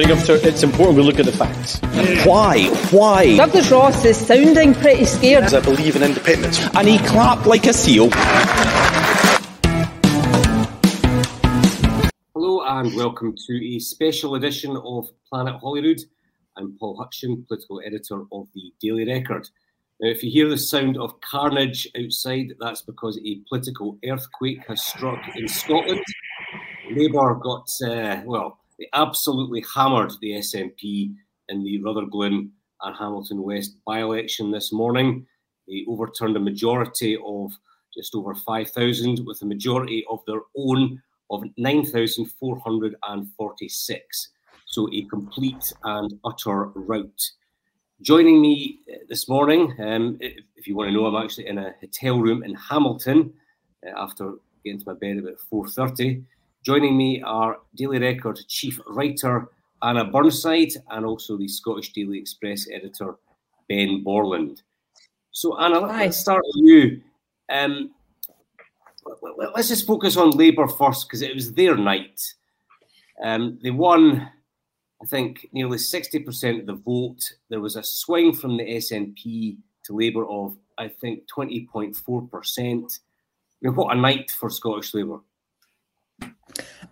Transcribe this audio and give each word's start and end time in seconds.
I 0.00 0.04
think 0.04 0.44
it's 0.46 0.62
important 0.62 0.96
we 0.96 1.02
look 1.02 1.18
at 1.18 1.26
the 1.26 1.32
facts. 1.32 1.78
Why? 2.26 2.68
Why? 2.90 3.36
Douglas 3.36 3.70
Ross 3.70 4.02
is 4.06 4.16
sounding 4.16 4.72
pretty 4.72 5.04
scared. 5.04 5.44
I 5.52 5.60
believe 5.60 5.94
in 5.94 6.02
independence. 6.02 6.58
And 6.74 6.88
he 6.88 6.96
clapped 7.00 7.44
like 7.44 7.66
a 7.66 7.74
seal. 7.74 8.08
Hello 12.34 12.62
and 12.66 12.96
welcome 12.96 13.34
to 13.46 13.76
a 13.76 13.78
special 13.78 14.36
edition 14.36 14.74
of 14.74 15.10
Planet 15.28 15.56
Holyrood. 15.56 16.00
I'm 16.56 16.78
Paul 16.78 16.96
Hutcheon, 16.96 17.46
political 17.46 17.82
editor 17.84 18.22
of 18.32 18.48
the 18.54 18.72
Daily 18.80 19.06
Record. 19.06 19.50
Now, 20.00 20.08
if 20.08 20.24
you 20.24 20.30
hear 20.30 20.48
the 20.48 20.56
sound 20.56 20.96
of 20.96 21.20
carnage 21.20 21.86
outside, 22.02 22.54
that's 22.58 22.80
because 22.80 23.20
a 23.22 23.42
political 23.50 23.98
earthquake 24.10 24.66
has 24.66 24.82
struck 24.82 25.20
in 25.36 25.46
Scotland. 25.46 26.02
Labour 26.90 27.34
got, 27.34 27.68
uh, 27.86 28.22
well, 28.24 28.59
they 28.80 28.88
absolutely 28.94 29.62
hammered 29.74 30.12
the 30.20 30.32
SNP 30.32 31.14
in 31.50 31.62
the 31.62 31.80
Rutherglen 31.82 32.50
and 32.82 32.96
Hamilton 32.96 33.42
West 33.42 33.76
by 33.86 34.00
election 34.00 34.50
this 34.50 34.72
morning. 34.72 35.26
They 35.68 35.84
overturned 35.86 36.38
a 36.38 36.40
majority 36.40 37.18
of 37.24 37.52
just 37.94 38.14
over 38.14 38.34
5,000 38.34 39.20
with 39.26 39.42
a 39.42 39.44
majority 39.44 40.06
of 40.10 40.20
their 40.26 40.40
own 40.56 41.02
of 41.30 41.44
9,446. 41.58 44.28
So 44.64 44.88
a 44.92 45.04
complete 45.04 45.72
and 45.84 46.18
utter 46.24 46.70
rout. 46.74 47.30
Joining 48.00 48.40
me 48.40 48.78
uh, 48.90 48.96
this 49.10 49.28
morning, 49.28 49.74
um, 49.78 50.16
if 50.20 50.66
you 50.66 50.74
want 50.74 50.88
to 50.88 50.94
know, 50.94 51.04
I'm 51.04 51.22
actually 51.22 51.48
in 51.48 51.58
a 51.58 51.74
hotel 51.82 52.18
room 52.18 52.42
in 52.44 52.54
Hamilton 52.54 53.34
uh, 53.86 53.90
after 53.98 54.36
getting 54.64 54.80
to 54.80 54.86
my 54.86 54.94
bed 54.94 55.18
about 55.18 55.36
4.30. 55.52 56.24
Joining 56.62 56.94
me 56.94 57.22
are 57.22 57.56
Daily 57.74 57.98
Record 57.98 58.38
chief 58.46 58.78
writer 58.86 59.48
Anna 59.82 60.04
Burnside 60.04 60.72
and 60.90 61.06
also 61.06 61.38
the 61.38 61.48
Scottish 61.48 61.90
Daily 61.94 62.18
Express 62.18 62.68
editor 62.70 63.16
Ben 63.66 64.02
Borland. 64.04 64.60
So, 65.30 65.58
Anna, 65.58 65.80
Hi. 65.80 66.04
let's 66.04 66.18
start 66.18 66.42
with 66.44 66.66
you. 66.66 67.00
Um, 67.50 67.92
let's 69.54 69.68
just 69.68 69.86
focus 69.86 70.18
on 70.18 70.32
Labour 70.32 70.68
first 70.68 71.08
because 71.08 71.22
it 71.22 71.34
was 71.34 71.50
their 71.54 71.76
night. 71.76 72.20
Um, 73.24 73.58
they 73.62 73.70
won, 73.70 74.28
I 75.02 75.06
think, 75.06 75.48
nearly 75.52 75.78
60% 75.78 76.60
of 76.60 76.66
the 76.66 76.74
vote. 76.74 77.22
There 77.48 77.60
was 77.60 77.76
a 77.76 77.82
swing 77.82 78.34
from 78.34 78.58
the 78.58 78.64
SNP 78.64 79.56
to 79.84 79.96
Labour 79.96 80.28
of, 80.28 80.58
I 80.76 80.88
think, 80.88 81.22
20.4%. 81.34 82.68
I 82.68 82.76
mean, 83.62 83.74
what 83.74 83.96
a 83.96 83.98
night 83.98 84.30
for 84.30 84.50
Scottish 84.50 84.92
Labour. 84.92 85.20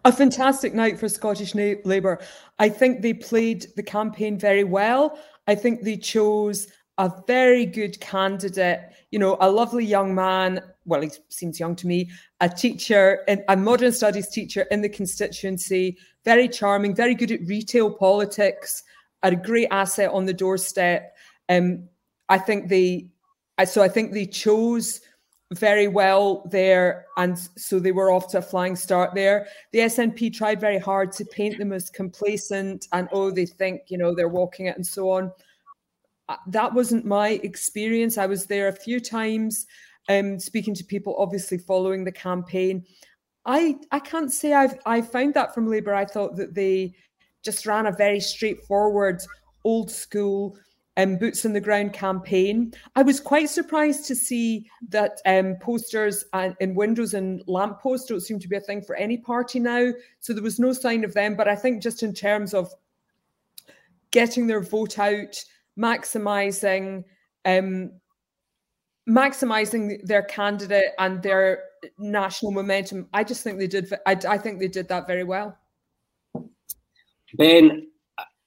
A 0.05 0.13
fantastic 0.13 0.75
night 0.75 0.99
for 0.99 1.09
Scottish 1.09 1.55
Labour. 1.55 2.21
I 2.59 2.69
think 2.69 3.03
they 3.03 3.15
played 3.15 3.67
the 3.77 3.83
campaign 3.83 4.39
very 4.39 4.65
well. 4.65 5.19
I 5.47 5.55
think 5.55 5.83
they 5.83 5.97
chose 5.97 6.69
a 6.99 7.13
very 7.27 7.65
good 7.65 7.99
candidate, 8.01 8.81
you 9.11 9.19
know, 9.19 9.37
a 9.41 9.51
lovely 9.51 9.85
young 9.85 10.15
man. 10.15 10.61
Well, 10.85 11.03
he 11.03 11.11
seems 11.29 11.61
young 11.61 11.77
to 11.77 11.87
me, 11.87 12.11
a 12.41 12.49
teacher, 12.49 13.25
a 13.49 13.57
modern 13.57 13.93
studies 13.93 14.29
teacher 14.29 14.63
in 14.71 14.83
the 14.83 14.89
constituency, 14.89 15.99
very 16.25 16.49
charming, 16.49 16.95
very 16.95 17.15
good 17.15 17.31
at 17.31 17.41
retail 17.47 17.91
politics, 17.91 18.83
a 19.23 19.35
great 19.35 19.69
asset 19.71 20.11
on 20.11 20.25
the 20.25 20.33
doorstep. 20.33 21.15
Um, 21.49 21.89
I 22.29 22.39
think 22.39 22.69
they, 22.69 23.09
so 23.65 23.83
I 23.83 23.89
think 23.89 24.13
they 24.13 24.27
chose 24.27 25.01
very 25.55 25.89
well 25.89 26.47
there, 26.51 27.07
and 27.17 27.39
so 27.39 27.79
they 27.79 27.93
were 27.93 28.11
off 28.11 28.29
to 28.29 28.39
a 28.39 28.43
flying 28.43 28.77
start 28.77 29.15
there. 29.15 29.47
The 29.73 29.81
SNP 29.81 30.35
tried 30.35 30.61
very 30.61 30.79
hard 30.79 31.13
to 31.13 31.25
paint 31.25 31.59
them 31.59 31.73
as 31.73 31.89
complacent 31.89 32.87
and 32.93 33.09
oh, 33.13 33.31
they 33.31 33.47
think 33.47 33.83
you 33.89 33.97
know 33.97 34.15
they're 34.15 34.29
walking 34.29 34.67
it 34.67 34.77
and 34.77 34.87
so 34.87 35.11
on. 35.11 35.33
Uh, 36.29 36.37
that 36.49 36.75
wasn't 36.75 37.07
my 37.07 37.41
experience. 37.43 38.19
I 38.19 38.27
was 38.27 38.45
there 38.45 38.69
a 38.69 38.73
few 38.73 39.01
times, 39.01 39.67
um, 40.11 40.39
speaking 40.39 40.75
to 40.75 40.85
people, 40.85 41.17
obviously 41.19 41.57
following 41.57 42.05
the 42.05 42.13
campaign. 42.13 42.85
I 43.47 43.77
I 43.91 44.01
can't 44.01 44.31
say 44.31 44.53
I've 44.53 44.79
I 44.85 45.01
found 45.01 45.33
that 45.35 45.55
from 45.55 45.71
Labour. 45.71 45.95
I 45.95 46.05
thought 46.05 46.37
that 46.37 46.55
they 46.55 46.95
just 47.43 47.65
ran 47.65 47.87
a 47.87 47.93
very 47.93 48.21
straightforward, 48.21 49.23
old 49.65 49.91
school 49.91 50.59
um, 50.99 51.17
Boots 51.17 51.47
on 51.47 51.53
the 51.53 51.61
Ground 51.61 51.93
campaign. 51.93 52.75
I 52.97 53.03
was 53.03 53.21
quite 53.21 53.49
surprised 53.49 54.05
to 54.07 54.15
see 54.15 54.69
that 54.89 55.21
um, 55.25 55.57
posters 55.61 56.25
and, 56.33 56.55
in 56.61 56.75
windows 56.75 57.15
and 57.15 57.43
lampposts 57.47 58.09
don't 58.09 58.21
seem 58.21 58.39
to 58.41 58.49
be 58.49 58.57
a 58.57 58.61
thing 58.61 58.83
for 58.83 58.97
any 58.97 59.17
party 59.17 59.61
now. 59.61 59.93
So 60.19 60.33
there 60.33 60.43
was 60.43 60.59
no 60.59 60.73
sign 60.73 61.05
of 61.05 61.15
them. 61.15 61.37
But 61.37 61.49
I 61.49 61.55
think 61.55 61.83
just 61.83 62.03
in 62.03 62.13
terms 62.13 62.53
of 62.53 62.75
getting 64.11 64.49
their 64.49 64.61
vote 64.61 64.99
out, 64.99 65.43
maximising, 65.79 67.05
um, 67.45 67.93
maximising 69.09 70.05
their 70.05 70.23
candidate 70.23 70.91
and 70.99 71.23
their 71.23 71.63
national 71.97 72.51
momentum, 72.51 73.09
I 73.13 73.23
just 73.23 73.45
think 73.45 73.59
they 73.59 73.69
did. 73.69 73.93
I, 74.05 74.19
I 74.29 74.37
think 74.37 74.59
they 74.59 74.69
did 74.69 74.89
that 74.89 75.07
very 75.07 75.25
well. 75.25 75.57
Ben, 77.35 77.89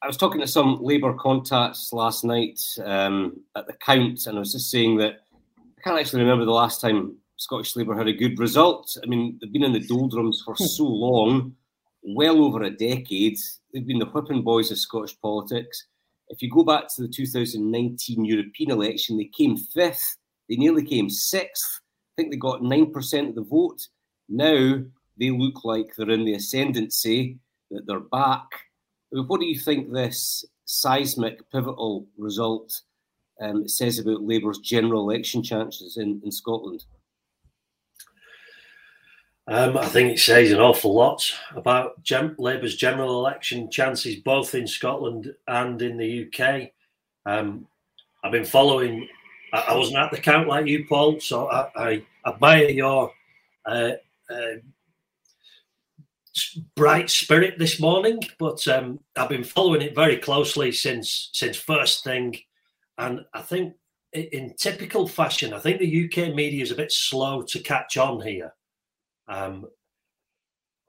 I 0.04 0.08
was 0.08 0.18
talking 0.18 0.42
to 0.42 0.48
some 0.48 0.80
Labour 0.82 1.14
contacts 1.14 1.94
last 1.94 2.24
night 2.24 2.60
um, 2.84 3.40
at 3.56 3.68
the 3.68 3.74
count, 3.74 4.26
and 4.26 4.36
I 4.36 4.40
was 4.40 4.54
just 4.54 4.72
saying 4.72 4.98
that 4.98 5.20
I 5.60 5.82
can't 5.84 6.00
actually 6.00 6.24
remember 6.24 6.44
the 6.44 6.52
last 6.52 6.82
time 6.82 7.18
Scottish 7.38 7.76
Labour 7.76 7.96
had 7.96 8.08
a 8.08 8.14
good 8.14 8.40
result. 8.40 8.98
I 9.04 9.06
mean, 9.06 9.38
they've 9.40 9.54
been 9.54 9.64
in 9.64 9.74
the 9.74 9.88
doldrums 9.88 10.42
for 10.44 10.56
so 10.56 10.86
long, 10.86 11.56
well 12.02 12.44
over 12.44 12.64
a 12.64 12.72
decade. 12.72 13.38
They've 13.72 13.86
been 13.86 14.00
the 14.00 14.08
whipping 14.08 14.42
boys 14.42 14.72
of 14.72 14.80
Scottish 14.80 15.20
politics. 15.22 15.86
If 16.30 16.42
you 16.42 16.50
go 16.50 16.64
back 16.64 16.86
to 16.96 17.04
the 17.04 17.08
2019 17.08 18.26
European 18.26 18.72
election, 18.72 19.18
they 19.18 19.30
came 19.38 19.56
fifth. 19.56 20.18
They 20.50 20.56
nearly 20.56 20.84
came 20.84 21.12
sixth. 21.12 21.82
I 22.18 22.22
think 22.22 22.32
they 22.32 22.38
got 22.38 22.62
9% 22.62 23.30
of 23.30 23.36
the 23.36 23.44
vote. 23.44 23.88
Now 24.30 24.82
they 25.20 25.30
look 25.30 25.64
like 25.64 25.94
they're 25.96 26.10
in 26.10 26.26
the 26.26 26.34
ascendancy, 26.34 27.38
that 27.70 27.86
they're 27.86 28.00
back 28.00 28.50
what 29.12 29.40
do 29.40 29.46
you 29.46 29.60
think 29.60 29.92
this 29.92 30.46
seismic, 30.66 31.50
pivotal 31.52 32.06
result 32.18 32.82
um, 33.42 33.68
says 33.68 34.00
about 34.00 34.24
Labour's 34.24 34.60
general 34.60 35.10
election 35.10 35.44
chances 35.44 35.98
in, 35.98 36.22
in 36.24 36.32
Scotland? 36.32 36.86
Um, 39.48 39.76
I 39.78 39.86
think 39.88 40.14
it 40.14 40.20
says 40.20 40.52
an 40.52 40.60
awful 40.60 40.94
lot 40.94 41.30
about 41.56 42.02
Gem- 42.04 42.36
Labour's 42.38 42.76
general 42.76 43.20
election 43.20 43.70
chances, 43.70 44.16
both 44.18 44.56
in 44.56 44.68
Scotland 44.68 45.34
and 45.48 45.82
in 45.82 45.98
the 45.98 46.28
UK. 46.28 46.70
Um, 47.26 47.68
I've 48.24 48.32
been 48.32 48.46
following. 48.46 49.08
I, 49.52 49.66
I, 49.70 49.76
wasn't 49.76 49.98
at 49.98 50.12
the 50.12 50.20
count 50.20 50.48
like 50.48 50.68
you, 50.68 50.86
Paul, 50.88 51.20
so 51.20 51.50
I, 51.50 51.70
I 51.76 52.06
admire 52.26 52.70
your 52.70 53.12
uh, 53.66 53.92
uh, 54.30 54.56
bright 56.76 57.10
spirit 57.10 57.60
this 57.60 57.80
morning, 57.80 58.20
but 58.40 58.66
um, 58.68 59.00
I've 59.16 59.30
been 59.30 59.44
following 59.44 59.82
it 59.82 59.96
very 59.96 60.18
closely 60.18 60.72
since 60.72 61.30
since 61.34 61.58
first 61.58 62.04
thing, 62.04 62.38
and 62.98 63.22
I 63.34 63.42
think 63.42 63.74
in 64.14 64.54
typical 64.58 65.08
fashion, 65.08 65.54
I 65.54 65.60
think 65.60 65.80
the 65.80 66.06
UK 66.06 66.36
media 66.36 66.64
is 66.64 66.72
a 66.72 66.76
bit 66.76 66.92
slow 66.92 67.42
to 67.44 67.60
catch 67.60 67.98
on 67.98 68.22
here. 68.22 68.54
Um, 69.28 69.66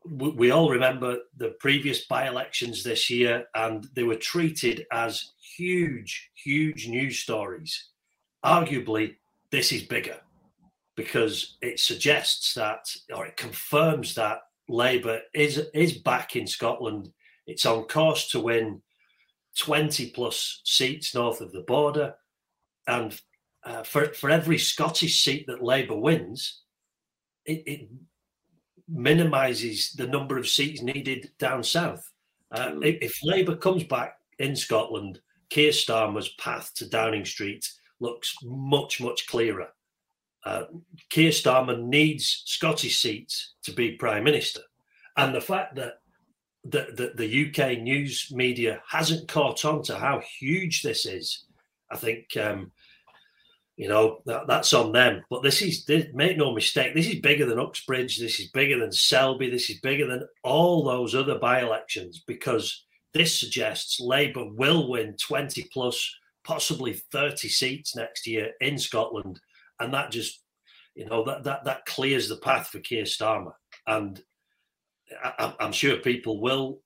we, 0.04 0.30
we 0.30 0.50
all 0.50 0.70
remember 0.70 1.18
the 1.36 1.54
previous 1.60 2.06
by-elections 2.06 2.82
this 2.82 3.08
year, 3.10 3.46
and 3.54 3.86
they 3.94 4.02
were 4.02 4.16
treated 4.16 4.86
as 4.92 5.32
huge, 5.56 6.30
huge 6.34 6.88
news 6.88 7.20
stories. 7.20 7.90
Arguably, 8.44 9.16
this 9.50 9.70
is 9.70 9.82
bigger 9.82 10.16
because 10.96 11.56
it 11.62 11.78
suggests 11.78 12.54
that, 12.54 12.84
or 13.14 13.26
it 13.26 13.36
confirms 13.36 14.14
that 14.16 14.40
Labour 14.68 15.20
is 15.34 15.58
is 15.74 15.94
back 15.94 16.36
in 16.36 16.46
Scotland. 16.46 17.10
It's 17.46 17.66
on 17.66 17.84
course 17.84 18.28
to 18.30 18.40
win 18.40 18.82
20 19.58 20.10
plus 20.10 20.60
seats 20.64 21.14
north 21.14 21.40
of 21.40 21.52
the 21.52 21.62
border. 21.62 22.14
And 22.86 23.18
uh, 23.64 23.82
for, 23.82 24.06
for 24.14 24.30
every 24.30 24.58
Scottish 24.58 25.22
seat 25.22 25.46
that 25.46 25.62
Labour 25.62 25.96
wins, 25.96 26.62
it, 27.44 27.62
it 27.66 27.88
minimises 28.88 29.92
the 29.92 30.06
number 30.06 30.38
of 30.38 30.48
seats 30.48 30.82
needed 30.82 31.30
down 31.38 31.62
south. 31.62 32.10
Uh, 32.50 32.72
if, 32.82 33.02
if 33.02 33.18
Labour 33.22 33.56
comes 33.56 33.84
back 33.84 34.16
in 34.38 34.56
Scotland, 34.56 35.20
Keir 35.50 35.70
Starmer's 35.70 36.30
path 36.30 36.72
to 36.76 36.88
Downing 36.88 37.24
Street 37.24 37.68
looks 38.00 38.34
much, 38.42 39.00
much 39.00 39.26
clearer 39.26 39.68
uh, 40.44 40.64
Keir 41.10 41.30
Starmer 41.30 41.80
needs 41.80 42.42
Scottish 42.46 43.00
seats 43.00 43.54
to 43.64 43.72
be 43.72 43.92
prime 43.92 44.24
minister, 44.24 44.60
and 45.16 45.34
the 45.34 45.40
fact 45.40 45.76
that 45.76 45.94
the, 46.64 47.12
the, 47.16 47.48
UK 47.48 47.78
news 47.78 48.28
media 48.32 48.80
hasn't 48.88 49.26
caught 49.26 49.64
on 49.64 49.82
to 49.82 49.96
how 49.96 50.22
huge 50.38 50.82
this 50.82 51.06
is, 51.06 51.44
I 51.90 51.96
think 51.96 52.36
um, 52.36 52.70
you 53.76 53.88
know 53.88 54.20
that, 54.26 54.46
that's 54.46 54.72
on 54.72 54.92
them. 54.92 55.22
But 55.28 55.42
this 55.42 55.60
is 55.62 55.84
this, 55.84 56.06
make 56.14 56.36
no 56.36 56.54
mistake, 56.54 56.94
this 56.94 57.08
is 57.08 57.20
bigger 57.20 57.46
than 57.46 57.58
Uxbridge, 57.58 58.18
this 58.18 58.38
is 58.38 58.48
bigger 58.50 58.78
than 58.78 58.92
Selby, 58.92 59.50
this 59.50 59.70
is 59.70 59.80
bigger 59.80 60.06
than 60.06 60.26
all 60.44 60.84
those 60.84 61.14
other 61.14 61.38
by-elections 61.38 62.22
because 62.26 62.84
this 63.12 63.38
suggests 63.38 64.00
Labour 64.00 64.46
will 64.52 64.88
win 64.88 65.16
20 65.16 65.68
plus, 65.72 66.14
possibly 66.44 66.94
30 66.94 67.48
seats 67.48 67.96
next 67.96 68.26
year 68.26 68.52
in 68.60 68.78
Scotland. 68.78 69.40
And 69.82 69.92
that 69.94 70.10
just, 70.10 70.40
you 70.94 71.06
know, 71.06 71.24
that, 71.24 71.44
that, 71.44 71.64
that 71.64 71.86
clears 71.86 72.28
the 72.28 72.36
path 72.36 72.68
for 72.68 72.78
Keir 72.80 73.04
Starmer. 73.04 73.52
And 73.86 74.22
I, 75.22 75.54
I'm 75.60 75.72
sure 75.72 75.96
people 75.96 76.40
will 76.40 76.80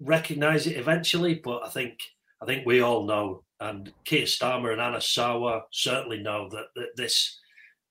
recognise 0.00 0.66
it 0.66 0.76
eventually, 0.76 1.34
but 1.34 1.62
I 1.64 1.68
think 1.68 1.98
I 2.40 2.46
think 2.46 2.66
we 2.66 2.80
all 2.80 3.04
know, 3.04 3.42
and 3.60 3.92
Keir 4.04 4.24
Starmer 4.24 4.72
and 4.72 4.80
Anas 4.80 5.06
Sarwar 5.06 5.62
certainly 5.72 6.22
know 6.22 6.48
that, 6.50 6.66
that 6.76 6.96
this, 6.96 7.40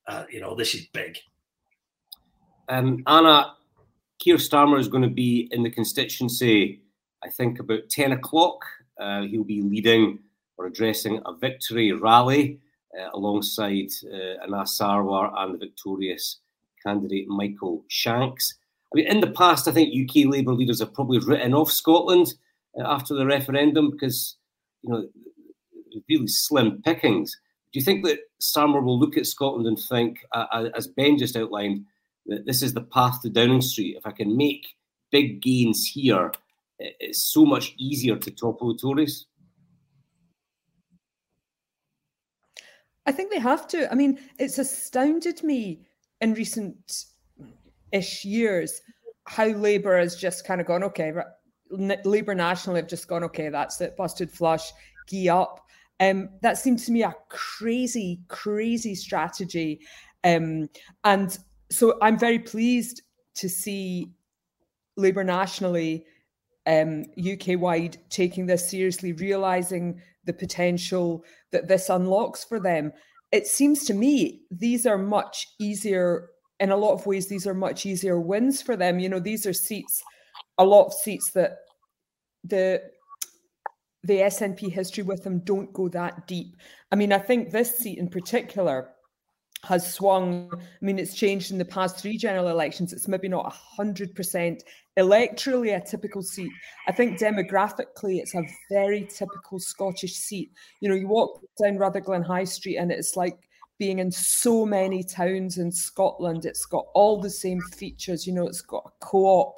uh, 0.07 0.23
you 0.31 0.39
know, 0.39 0.55
this 0.55 0.73
is 0.73 0.87
big. 0.93 1.17
Um, 2.69 3.03
Anna, 3.07 3.55
Keir 4.19 4.37
Starmer 4.37 4.79
is 4.79 4.87
going 4.87 5.03
to 5.03 5.09
be 5.09 5.49
in 5.51 5.63
the 5.63 5.69
constituency, 5.69 6.81
I 7.23 7.29
think, 7.29 7.59
about 7.59 7.89
10 7.89 8.13
o'clock. 8.13 8.63
Uh, 8.99 9.23
he'll 9.23 9.43
be 9.43 9.61
leading 9.61 10.19
or 10.57 10.65
addressing 10.65 11.21
a 11.25 11.33
victory 11.33 11.91
rally 11.91 12.59
alongside 13.13 13.89
uh, 14.05 14.43
Anas 14.43 14.77
Sarwar 14.79 15.31
and 15.37 15.53
the 15.53 15.59
victorious 15.59 16.39
candidate 16.83 17.27
Michael 17.27 17.83
Shanks. 17.87 18.55
I 18.93 18.97
mean, 18.97 19.07
in 19.07 19.19
the 19.19 19.31
past, 19.31 19.67
I 19.67 19.71
think 19.71 19.93
UK 19.93 20.25
Labour 20.31 20.53
leaders 20.53 20.79
have 20.79 20.93
probably 20.93 21.19
written 21.19 21.53
off 21.53 21.71
Scotland 21.71 22.33
uh, 22.79 22.83
after 22.85 23.13
the 23.13 23.25
referendum 23.25 23.91
because, 23.91 24.37
you 24.81 24.89
know, 24.89 25.07
really 26.09 26.27
slim 26.27 26.81
pickings. 26.83 27.37
Do 27.73 27.79
you 27.79 27.85
think 27.85 28.05
that 28.05 28.19
Starmer 28.41 28.83
will 28.83 28.97
look 28.97 29.17
at 29.17 29.25
Scotland 29.25 29.67
and 29.67 29.77
think, 29.77 30.19
uh, 30.31 30.69
as 30.75 30.87
Ben 30.87 31.17
just 31.17 31.35
outlined, 31.35 31.85
that 32.27 32.45
this 32.45 32.61
is 32.61 32.73
the 32.73 32.81
path 32.81 33.21
to 33.21 33.29
Downing 33.29 33.61
Street? 33.61 33.97
If 33.97 34.05
I 34.05 34.11
can 34.11 34.37
make 34.37 34.75
big 35.11 35.41
gains 35.41 35.85
here, 35.85 36.31
it's 36.79 37.23
so 37.23 37.45
much 37.45 37.73
easier 37.77 38.15
to 38.15 38.31
topple 38.31 38.73
the 38.73 38.79
Tories. 38.79 39.25
I 43.07 43.11
think 43.11 43.31
they 43.31 43.39
have 43.39 43.67
to. 43.69 43.91
I 43.91 43.95
mean, 43.95 44.19
it's 44.37 44.59
astounded 44.59 45.41
me 45.41 45.81
in 46.21 46.33
recent 46.33 47.05
ish 47.91 48.25
years 48.25 48.81
how 49.27 49.47
Labour 49.47 49.97
has 49.97 50.15
just 50.15 50.45
kind 50.45 50.61
of 50.61 50.67
gone, 50.67 50.83
okay, 50.83 51.11
Labour 51.69 52.33
nationally 52.33 52.79
have 52.79 52.87
just 52.87 53.07
gone, 53.07 53.23
okay, 53.25 53.49
that's 53.49 53.79
it, 53.81 53.97
busted 53.97 54.31
flush, 54.31 54.71
gee 55.07 55.27
up. 55.27 55.65
Um, 55.99 56.29
that 56.41 56.57
seems 56.57 56.85
to 56.85 56.91
me 56.91 57.03
a 57.03 57.13
crazy, 57.29 58.21
crazy 58.29 58.95
strategy. 58.95 59.81
Um, 60.23 60.69
and 61.03 61.37
so 61.69 61.97
I'm 62.01 62.17
very 62.17 62.39
pleased 62.39 63.01
to 63.35 63.49
see 63.49 64.11
Labour 64.95 65.25
nationally, 65.25 66.05
um, 66.65 67.03
UK 67.19 67.59
wide, 67.59 67.97
taking 68.09 68.45
this 68.45 68.69
seriously, 68.69 69.11
realising 69.11 70.01
the 70.27 70.33
potential 70.33 71.25
that 71.51 71.67
this 71.67 71.89
unlocks 71.89 72.43
for 72.43 72.59
them. 72.59 72.91
It 73.31 73.47
seems 73.47 73.85
to 73.85 73.93
me 73.93 74.41
these 74.51 74.85
are 74.85 74.97
much 74.97 75.47
easier, 75.59 76.29
in 76.59 76.69
a 76.69 76.77
lot 76.77 76.93
of 76.93 77.05
ways, 77.07 77.27
these 77.27 77.47
are 77.47 77.55
much 77.55 77.85
easier 77.85 78.19
wins 78.19 78.61
for 78.61 78.75
them. 78.75 78.99
You 78.99 79.09
know, 79.09 79.19
these 79.19 79.47
are 79.47 79.53
seats, 79.53 80.03
a 80.59 80.65
lot 80.65 80.85
of 80.85 80.93
seats 80.93 81.31
that 81.31 81.57
the 82.43 82.81
the 84.03 84.19
SNP 84.19 84.71
history 84.71 85.03
with 85.03 85.23
them 85.23 85.39
don't 85.39 85.73
go 85.73 85.89
that 85.89 86.27
deep. 86.27 86.55
I 86.91 86.95
mean, 86.95 87.11
I 87.11 87.17
think 87.17 87.51
this 87.51 87.77
seat 87.77 87.97
in 87.97 88.07
particular 88.07 88.89
has 89.63 89.93
swung. 89.93 90.49
I 90.53 90.85
mean, 90.85 90.99
it's 90.99 91.15
changed 91.15 91.51
in 91.51 91.57
the 91.57 91.65
past 91.65 91.99
three 91.99 92.17
general 92.17 92.47
elections. 92.47 92.93
It's 92.93 93.07
maybe 93.07 93.27
not 93.27 93.53
100% 93.77 94.61
electorally 94.97 95.75
a 95.75 95.85
typical 95.85 96.21
seat. 96.21 96.51
I 96.87 96.91
think 96.91 97.19
demographically, 97.19 98.19
it's 98.19 98.35
a 98.35 98.43
very 98.71 99.07
typical 99.09 99.59
Scottish 99.59 100.13
seat. 100.13 100.51
You 100.79 100.89
know, 100.89 100.95
you 100.95 101.07
walk 101.07 101.41
down 101.61 101.77
Rutherglen 101.77 102.23
High 102.23 102.45
Street 102.45 102.77
and 102.77 102.91
it's 102.91 103.15
like 103.15 103.37
being 103.77 103.99
in 103.99 104.11
so 104.11 104.65
many 104.65 105.03
towns 105.03 105.57
in 105.57 105.71
Scotland. 105.71 106.45
It's 106.45 106.65
got 106.65 106.85
all 106.93 107.21
the 107.21 107.29
same 107.29 107.61
features. 107.61 108.25
You 108.25 108.33
know, 108.33 108.47
it's 108.47 108.61
got 108.61 108.83
a 108.85 109.05
co 109.05 109.25
op 109.25 109.55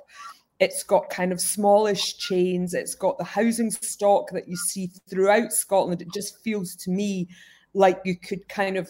it's 0.60 0.84
got 0.84 1.10
kind 1.10 1.32
of 1.32 1.40
smallish 1.40 2.18
chains. 2.18 2.74
It's 2.74 2.94
got 2.94 3.18
the 3.18 3.24
housing 3.24 3.72
stock 3.72 4.30
that 4.32 4.48
you 4.48 4.58
see 4.58 4.92
throughout 5.10 5.54
Scotland. 5.54 6.02
It 6.02 6.14
just 6.14 6.44
feels 6.44 6.76
to 6.84 6.92
me 6.92 7.30
like 7.74 8.02
you 8.04 8.18
could 8.18 8.48
kind 8.50 8.76
of 8.76 8.90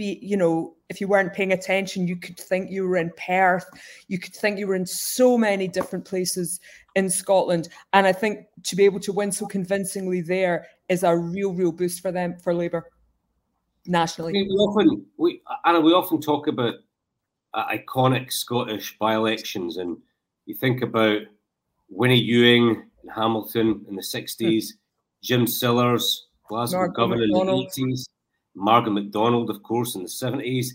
be, 0.00 0.18
you 0.22 0.34
know, 0.34 0.74
if 0.88 0.98
you 0.98 1.06
weren't 1.06 1.34
paying 1.34 1.52
attention, 1.52 2.08
you 2.08 2.16
could 2.16 2.38
think 2.38 2.70
you 2.70 2.88
were 2.88 2.96
in 2.96 3.12
Perth. 3.18 3.66
You 4.08 4.18
could 4.18 4.34
think 4.34 4.58
you 4.58 4.66
were 4.66 4.74
in 4.74 4.86
so 4.86 5.36
many 5.36 5.68
different 5.68 6.06
places 6.06 6.58
in 6.94 7.10
Scotland. 7.10 7.68
And 7.92 8.06
I 8.06 8.12
think 8.12 8.46
to 8.64 8.76
be 8.76 8.86
able 8.86 9.00
to 9.00 9.12
win 9.12 9.30
so 9.30 9.46
convincingly 9.46 10.22
there 10.22 10.66
is 10.88 11.02
a 11.02 11.14
real, 11.14 11.52
real 11.52 11.70
boost 11.70 12.00
for 12.00 12.10
them, 12.10 12.38
for 12.42 12.54
Labour 12.54 12.86
nationally. 13.84 14.32
We 14.32 14.48
often, 14.48 15.04
we, 15.18 15.42
Anna, 15.66 15.80
we 15.80 15.92
often 15.92 16.18
talk 16.18 16.46
about 16.46 16.76
uh, 17.52 17.66
iconic 17.66 18.32
Scottish 18.32 18.96
by 18.98 19.14
elections 19.14 19.76
and 19.76 19.98
you 20.46 20.54
think 20.54 20.80
about 20.80 21.20
Winnie 21.90 22.18
Ewing 22.18 22.84
in 23.02 23.08
Hamilton 23.10 23.84
in 23.86 23.96
the 23.96 24.02
60s, 24.02 24.72
Jim 25.22 25.46
Sillars, 25.46 26.28
Glasgow 26.48 26.88
Govan 26.88 27.20
McDonald. 27.20 27.70
in 27.76 27.90
the 27.90 27.94
80s, 27.94 28.04
Margaret 28.54 28.92
MacDonald, 28.92 29.50
of 29.50 29.62
course, 29.62 29.94
in 29.94 30.02
the 30.02 30.08
70s. 30.08 30.66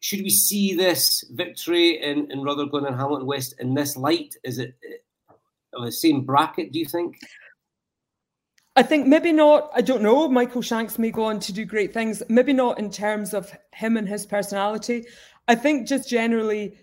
Should 0.00 0.20
we 0.20 0.30
see 0.30 0.74
this 0.74 1.24
victory 1.30 2.02
in, 2.02 2.30
in 2.30 2.42
Rutherglen 2.42 2.86
and 2.86 2.96
Hamilton 2.96 3.26
West 3.26 3.54
in 3.58 3.74
this 3.74 3.96
light? 3.96 4.34
Is 4.44 4.58
it 4.58 4.76
uh, 4.88 5.34
of 5.74 5.84
the 5.84 5.92
same 5.92 6.24
bracket, 6.24 6.72
do 6.72 6.78
you 6.78 6.86
think? 6.86 7.16
I 8.76 8.82
think 8.82 9.08
maybe 9.08 9.32
not. 9.32 9.70
I 9.74 9.80
don't 9.80 10.02
know. 10.02 10.28
Michael 10.28 10.62
Shanks 10.62 10.98
may 10.98 11.10
go 11.10 11.24
on 11.24 11.40
to 11.40 11.52
do 11.52 11.64
great 11.64 11.92
things. 11.92 12.22
Maybe 12.28 12.52
not 12.52 12.78
in 12.78 12.90
terms 12.90 13.34
of 13.34 13.52
him 13.72 13.96
and 13.96 14.08
his 14.08 14.24
personality. 14.24 15.04
I 15.48 15.56
think 15.56 15.88
just 15.88 16.08
generally 16.08 16.78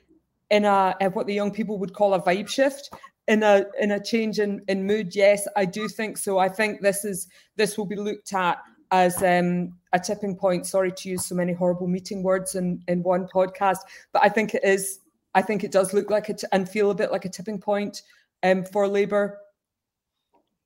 in 0.50 0.66
a, 0.66 0.96
a 1.00 1.10
what 1.10 1.26
the 1.26 1.34
young 1.34 1.52
people 1.52 1.78
would 1.80 1.94
call 1.94 2.14
a 2.14 2.22
vibe 2.22 2.50
shift 2.50 2.90
in 3.28 3.44
a 3.44 3.66
in 3.80 3.92
a 3.92 4.04
change 4.04 4.40
in, 4.40 4.62
in 4.68 4.86
mood 4.86 5.16
yes 5.16 5.48
i 5.56 5.66
do 5.66 5.88
think 5.88 6.18
so 6.18 6.38
i 6.38 6.48
think 6.48 6.82
this 6.82 7.04
is 7.04 7.28
this 7.56 7.78
will 7.78 7.86
be 7.86 7.96
looked 7.96 8.34
at 8.34 8.60
as 8.92 9.24
um, 9.24 9.74
a 9.96 10.00
tipping 10.00 10.36
point. 10.36 10.66
Sorry 10.66 10.92
to 10.92 11.10
use 11.10 11.26
so 11.26 11.36
many 11.36 11.54
horrible 11.54 11.88
meeting 11.88 12.24
words 12.24 12.56
in 12.56 12.82
in 12.88 13.04
one 13.04 13.28
podcast 13.28 13.80
but 14.14 14.24
i 14.24 14.30
think 14.30 14.54
it 14.54 14.64
is 14.64 15.00
i 15.34 15.42
think 15.42 15.64
it 15.64 15.72
does 15.72 15.94
look 15.94 16.10
like 16.10 16.30
it 16.30 16.44
and 16.52 16.68
feel 16.70 16.92
a 16.92 16.96
bit 16.96 17.12
like 17.12 17.26
a 17.26 17.30
tipping 17.30 17.60
point 17.60 18.02
um, 18.44 18.64
for 18.64 18.88
labor 18.88 19.40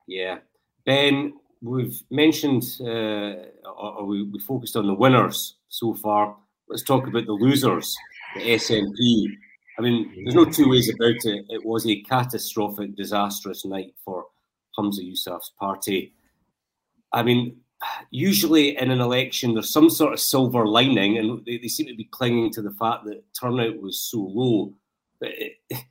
yeah. 0.07 0.39
Ben 0.85 1.33
we've 1.61 2.01
mentioned 2.09 2.63
uh, 2.81 3.33
or 3.77 4.05
we, 4.05 4.23
we 4.23 4.39
focused 4.39 4.75
on 4.75 4.87
the 4.87 4.93
winners 4.93 5.55
so 5.67 5.93
far. 5.93 6.35
Let's 6.67 6.83
talk 6.83 7.07
about 7.07 7.25
the 7.25 7.33
losers 7.33 7.95
the 8.35 8.41
snp 8.41 9.37
I 9.77 9.81
mean, 9.81 10.11
there's 10.25 10.35
no 10.35 10.43
two 10.43 10.69
ways 10.69 10.89
about 10.89 11.23
it. 11.23 11.45
It 11.47 11.65
was 11.65 11.87
a 11.87 12.01
catastrophic, 12.01 12.97
disastrous 12.97 13.63
night 13.63 13.93
for 14.03 14.25
Humza 14.77 14.99
Yousaf's 14.99 15.53
party. 15.57 16.13
I 17.13 17.23
mean, 17.23 17.55
usually 18.11 18.77
in 18.77 18.91
an 18.91 19.01
election, 19.01 19.53
there's 19.53 19.71
some 19.71 19.89
sort 19.89 20.13
of 20.13 20.19
silver 20.19 20.65
lining, 20.65 21.17
and 21.17 21.45
they, 21.45 21.57
they 21.57 21.67
seem 21.67 21.87
to 21.87 21.95
be 21.95 22.05
clinging 22.05 22.51
to 22.53 22.61
the 22.61 22.71
fact 22.71 23.05
that 23.05 23.23
turnout 23.39 23.81
was 23.81 23.99
so 23.99 24.19
low. 24.19 24.73
But 25.19 25.31
it, 25.33 25.53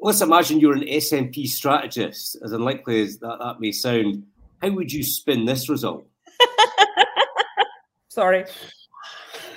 let's 0.00 0.20
imagine 0.20 0.60
you're 0.60 0.74
an 0.74 0.82
SNP 0.82 1.46
strategist, 1.46 2.36
as 2.42 2.52
unlikely 2.52 3.02
as 3.02 3.18
that, 3.18 3.38
that 3.40 3.60
may 3.60 3.72
sound. 3.72 4.24
How 4.62 4.70
would 4.70 4.92
you 4.92 5.02
spin 5.02 5.44
this 5.44 5.68
result? 5.68 6.06
Sorry. 8.08 8.44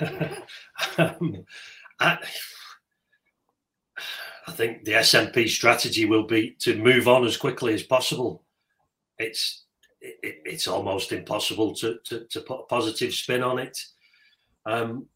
um, 0.98 1.44
I, 1.98 2.18
I 4.46 4.52
think 4.52 4.84
the 4.84 4.92
SNP 4.92 5.48
strategy 5.48 6.04
will 6.04 6.26
be 6.26 6.56
to 6.60 6.76
move 6.76 7.08
on 7.08 7.24
as 7.24 7.36
quickly 7.36 7.74
as 7.74 7.82
possible. 7.82 8.44
It's 9.18 9.64
it, 10.00 10.40
it's 10.44 10.68
almost 10.68 11.12
impossible 11.12 11.74
to, 11.76 11.98
to, 12.04 12.24
to 12.30 12.40
put 12.40 12.60
a 12.60 12.66
positive 12.66 13.14
spin 13.14 13.42
on 13.42 13.58
it. 13.58 13.78
Um, 14.66 15.06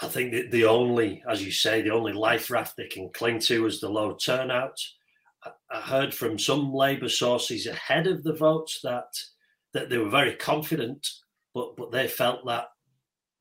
I 0.00 0.06
think 0.08 0.32
that 0.32 0.50
the 0.50 0.64
only, 0.64 1.22
as 1.28 1.44
you 1.44 1.52
say, 1.52 1.82
the 1.82 1.90
only 1.90 2.12
life 2.12 2.50
raft 2.50 2.76
they 2.76 2.86
can 2.86 3.10
cling 3.10 3.40
to 3.40 3.66
is 3.66 3.80
the 3.80 3.88
low 3.88 4.14
turnout. 4.14 4.78
I 5.70 5.80
heard 5.80 6.14
from 6.14 6.38
some 6.38 6.72
Labour 6.72 7.08
sources 7.08 7.66
ahead 7.66 8.06
of 8.06 8.22
the 8.22 8.32
votes 8.32 8.80
that 8.82 9.08
that 9.74 9.90
they 9.90 9.98
were 9.98 10.08
very 10.08 10.34
confident, 10.34 11.06
but 11.52 11.76
but 11.76 11.90
they 11.90 12.08
felt 12.08 12.46
that 12.46 12.68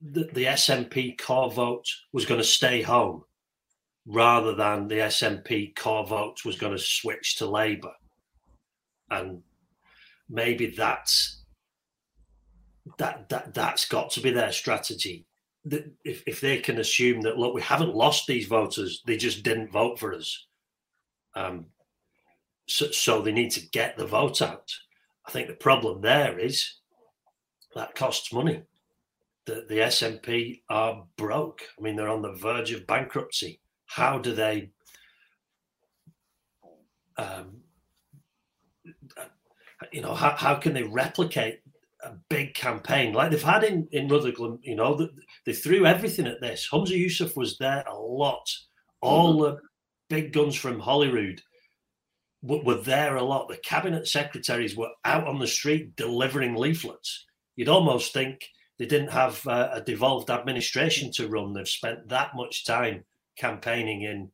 the, 0.02 0.26
the 0.34 0.46
SNP 0.46 1.18
core 1.20 1.52
vote 1.52 1.86
was 2.12 2.26
going 2.26 2.42
to 2.42 2.46
stay 2.46 2.82
home 2.82 3.24
rather 4.06 4.54
than 4.54 4.88
the 4.88 4.96
SNP 4.96 5.76
core 5.78 6.06
vote 6.06 6.44
was 6.44 6.58
going 6.58 6.76
to 6.76 6.84
switch 6.84 7.38
to 7.38 7.46
Labour. 7.46 7.94
And 9.10 9.42
maybe 10.30 10.68
that's 10.68 11.44
that 12.98 13.30
that 13.30 13.54
that's 13.54 13.86
got 13.86 14.12
to 14.12 14.22
be 14.22 14.32
their 14.32 14.52
strategy. 14.52 15.26
That 15.66 15.92
if, 16.04 16.24
if 16.28 16.42
they 16.42 16.58
can 16.58 16.80
assume 16.80 17.22
that 17.22 17.38
look, 17.38 17.54
we 17.54 17.62
haven't 17.62 17.96
lost 17.96 18.28
these 18.28 18.48
voters, 18.48 19.02
they 19.06 19.16
just 19.16 19.44
didn't 19.44 19.72
vote 19.72 19.98
for 20.00 20.14
us. 20.14 20.48
Um, 21.36 21.68
so, 22.68 22.92
so 22.92 23.22
they 23.22 23.32
need 23.32 23.52
to 23.52 23.70
get 23.70 23.98
the 23.98 24.06
vote 24.06 24.42
out. 24.42 24.72
I 25.26 25.32
think 25.32 25.48
the 25.48 25.54
problem 25.54 26.02
there 26.02 26.38
is 26.38 26.80
that 27.76 27.96
costs 27.96 28.34
money. 28.34 28.64
The, 29.46 29.66
the 29.68 29.80
SNP 29.80 30.62
are 30.70 31.06
broke. 31.18 31.62
I 31.78 31.82
mean, 31.82 31.96
they're 31.96 32.10
on 32.10 32.22
the 32.22 32.34
verge 32.34 32.72
of 32.72 32.88
bankruptcy. 32.88 33.60
How 33.86 34.18
do 34.18 34.34
they 34.34 34.70
um, 37.18 37.63
you 39.92 40.02
know, 40.02 40.14
how, 40.14 40.36
how 40.38 40.56
can 40.56 40.74
they 40.74 40.84
replicate 40.84 41.60
a 42.04 42.12
big 42.30 42.54
campaign 42.54 43.14
like 43.14 43.32
they've 43.32 43.42
had 43.42 43.64
in, 43.64 43.88
in 43.92 44.08
Rutherglen? 44.08 44.60
You 44.62 44.76
know, 44.76 44.96
they, 44.96 45.10
they 45.46 45.54
threw 45.54 45.86
everything 45.86 46.28
at 46.28 46.42
this. 46.42 46.68
Humza 46.72 46.90
Yousaf 46.90 47.36
was 47.36 47.58
there 47.58 47.84
a 47.88 47.96
lot. 47.96 48.50
All 49.02 49.36
mm-hmm. 49.36 49.56
the 49.56 49.62
big 50.10 50.34
guns 50.34 50.56
from 50.56 50.80
Holyrood 50.80 51.42
were, 52.42 52.62
were 52.62 52.82
there 52.82 53.16
a 53.16 53.24
lot. 53.24 53.48
The 53.48 53.58
cabinet 53.58 54.08
secretaries 54.08 54.76
were 54.76 54.92
out 55.06 55.28
on 55.28 55.40
the 55.40 55.48
street 55.48 55.96
delivering 55.96 56.56
leaflets. 56.56 57.26
You'd 57.56 57.70
almost 57.70 58.14
think 58.14 58.42
they 58.78 58.86
didn't 58.86 59.12
have 59.12 59.46
uh, 59.48 59.70
a 59.74 59.82
devolved 59.82 60.30
administration 60.30 61.12
to 61.14 61.28
run. 61.28 61.54
They've 61.54 61.68
spent 61.68 62.10
that 62.10 62.32
much 62.36 62.66
time 62.66 63.06
campaigning 63.38 64.04
in 64.04 64.32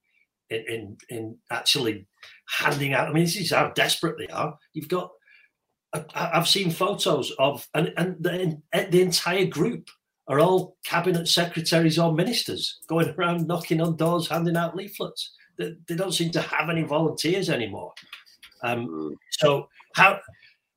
in 0.50 0.66
in, 0.68 0.98
in 1.10 1.38
actually 1.52 2.08
handing 2.48 2.94
out. 2.94 3.10
I 3.10 3.14
mean, 3.14 3.26
this 3.26 3.38
is 3.38 3.52
how 3.52 3.70
desperate 3.70 4.18
they 4.18 4.28
are. 4.28 4.58
You've 4.74 4.88
got 4.88 5.12
I've 6.14 6.48
seen 6.48 6.70
photos 6.70 7.32
of, 7.40 7.68
and, 7.74 7.94
and 7.98 8.16
the, 8.20 8.62
the 8.92 9.02
entire 9.02 9.46
group 9.46 9.90
are 10.28 10.40
all 10.40 10.78
cabinet 10.86 11.28
secretaries 11.28 11.98
or 11.98 12.14
ministers 12.14 12.80
going 12.88 13.10
around 13.18 13.48
knocking 13.48 13.82
on 13.82 13.96
doors, 13.96 14.28
handing 14.28 14.56
out 14.56 14.76
leaflets. 14.76 15.32
They, 15.58 15.74
they 15.88 15.96
don't 15.96 16.14
seem 16.14 16.32
to 16.32 16.42
have 16.42 16.70
any 16.70 16.84
volunteers 16.84 17.50
anymore. 17.50 17.94
Um, 18.62 18.86
hmm. 18.86 19.14
so 19.32 19.70
how 19.96 20.20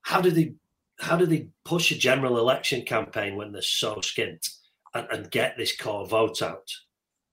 how 0.02 0.20
do 0.20 0.30
they 0.30 0.54
how 1.00 1.16
do 1.16 1.26
they 1.26 1.48
push 1.64 1.90
a 1.90 1.98
general 1.98 2.38
election 2.38 2.82
campaign 2.82 3.36
when 3.36 3.52
they're 3.52 3.60
so 3.60 3.96
skint 3.96 4.48
and, 4.94 5.06
and 5.10 5.30
get 5.30 5.56
this 5.56 5.76
core 5.76 6.06
vote 6.06 6.40
out? 6.42 6.70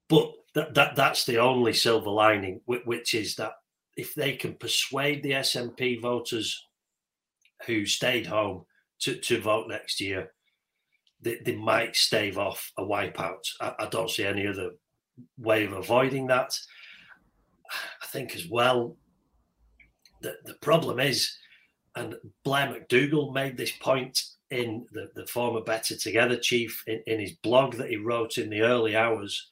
But 0.09 0.33
that, 0.55 0.74
that 0.74 0.95
that's 0.95 1.25
the 1.25 1.38
only 1.38 1.74
silver 1.74 2.09
lining, 2.09 2.62
which 2.65 3.13
is 3.13 3.36
that 3.36 3.53
if 3.95 4.13
they 4.15 4.33
can 4.33 4.55
persuade 4.55 5.24
the 5.24 5.31
SNP 5.31 6.01
voters 6.01 6.65
who 7.65 7.85
stayed 7.85 8.25
home 8.25 8.65
to, 8.99 9.15
to 9.15 9.41
vote 9.41 9.67
next 9.67 10.01
year, 10.01 10.31
they, 11.21 11.37
they 11.43 11.55
might 11.55 11.95
stave 11.95 12.37
off 12.37 12.71
a 12.77 12.83
wipeout. 12.83 13.45
I, 13.59 13.73
I 13.79 13.85
don't 13.87 14.09
see 14.09 14.25
any 14.25 14.47
other 14.47 14.71
way 15.37 15.65
of 15.65 15.73
avoiding 15.73 16.27
that. 16.27 16.57
I 18.01 18.05
think 18.07 18.35
as 18.35 18.47
well 18.47 18.97
that 20.21 20.43
the 20.45 20.55
problem 20.55 20.99
is, 20.99 21.31
and 21.95 22.15
Blair 22.43 22.67
McDougall 22.67 23.33
made 23.33 23.57
this 23.57 23.71
point 23.71 24.21
in 24.51 24.85
the, 24.91 25.09
the 25.15 25.27
former 25.27 25.61
Better 25.61 25.95
Together 25.95 26.37
chief 26.37 26.83
in, 26.87 27.01
in 27.07 27.19
his 27.19 27.33
blog 27.43 27.75
that 27.75 27.89
he 27.89 27.97
wrote 27.97 28.37
in 28.37 28.49
the 28.49 28.61
early 28.61 28.95
hours, 28.95 29.51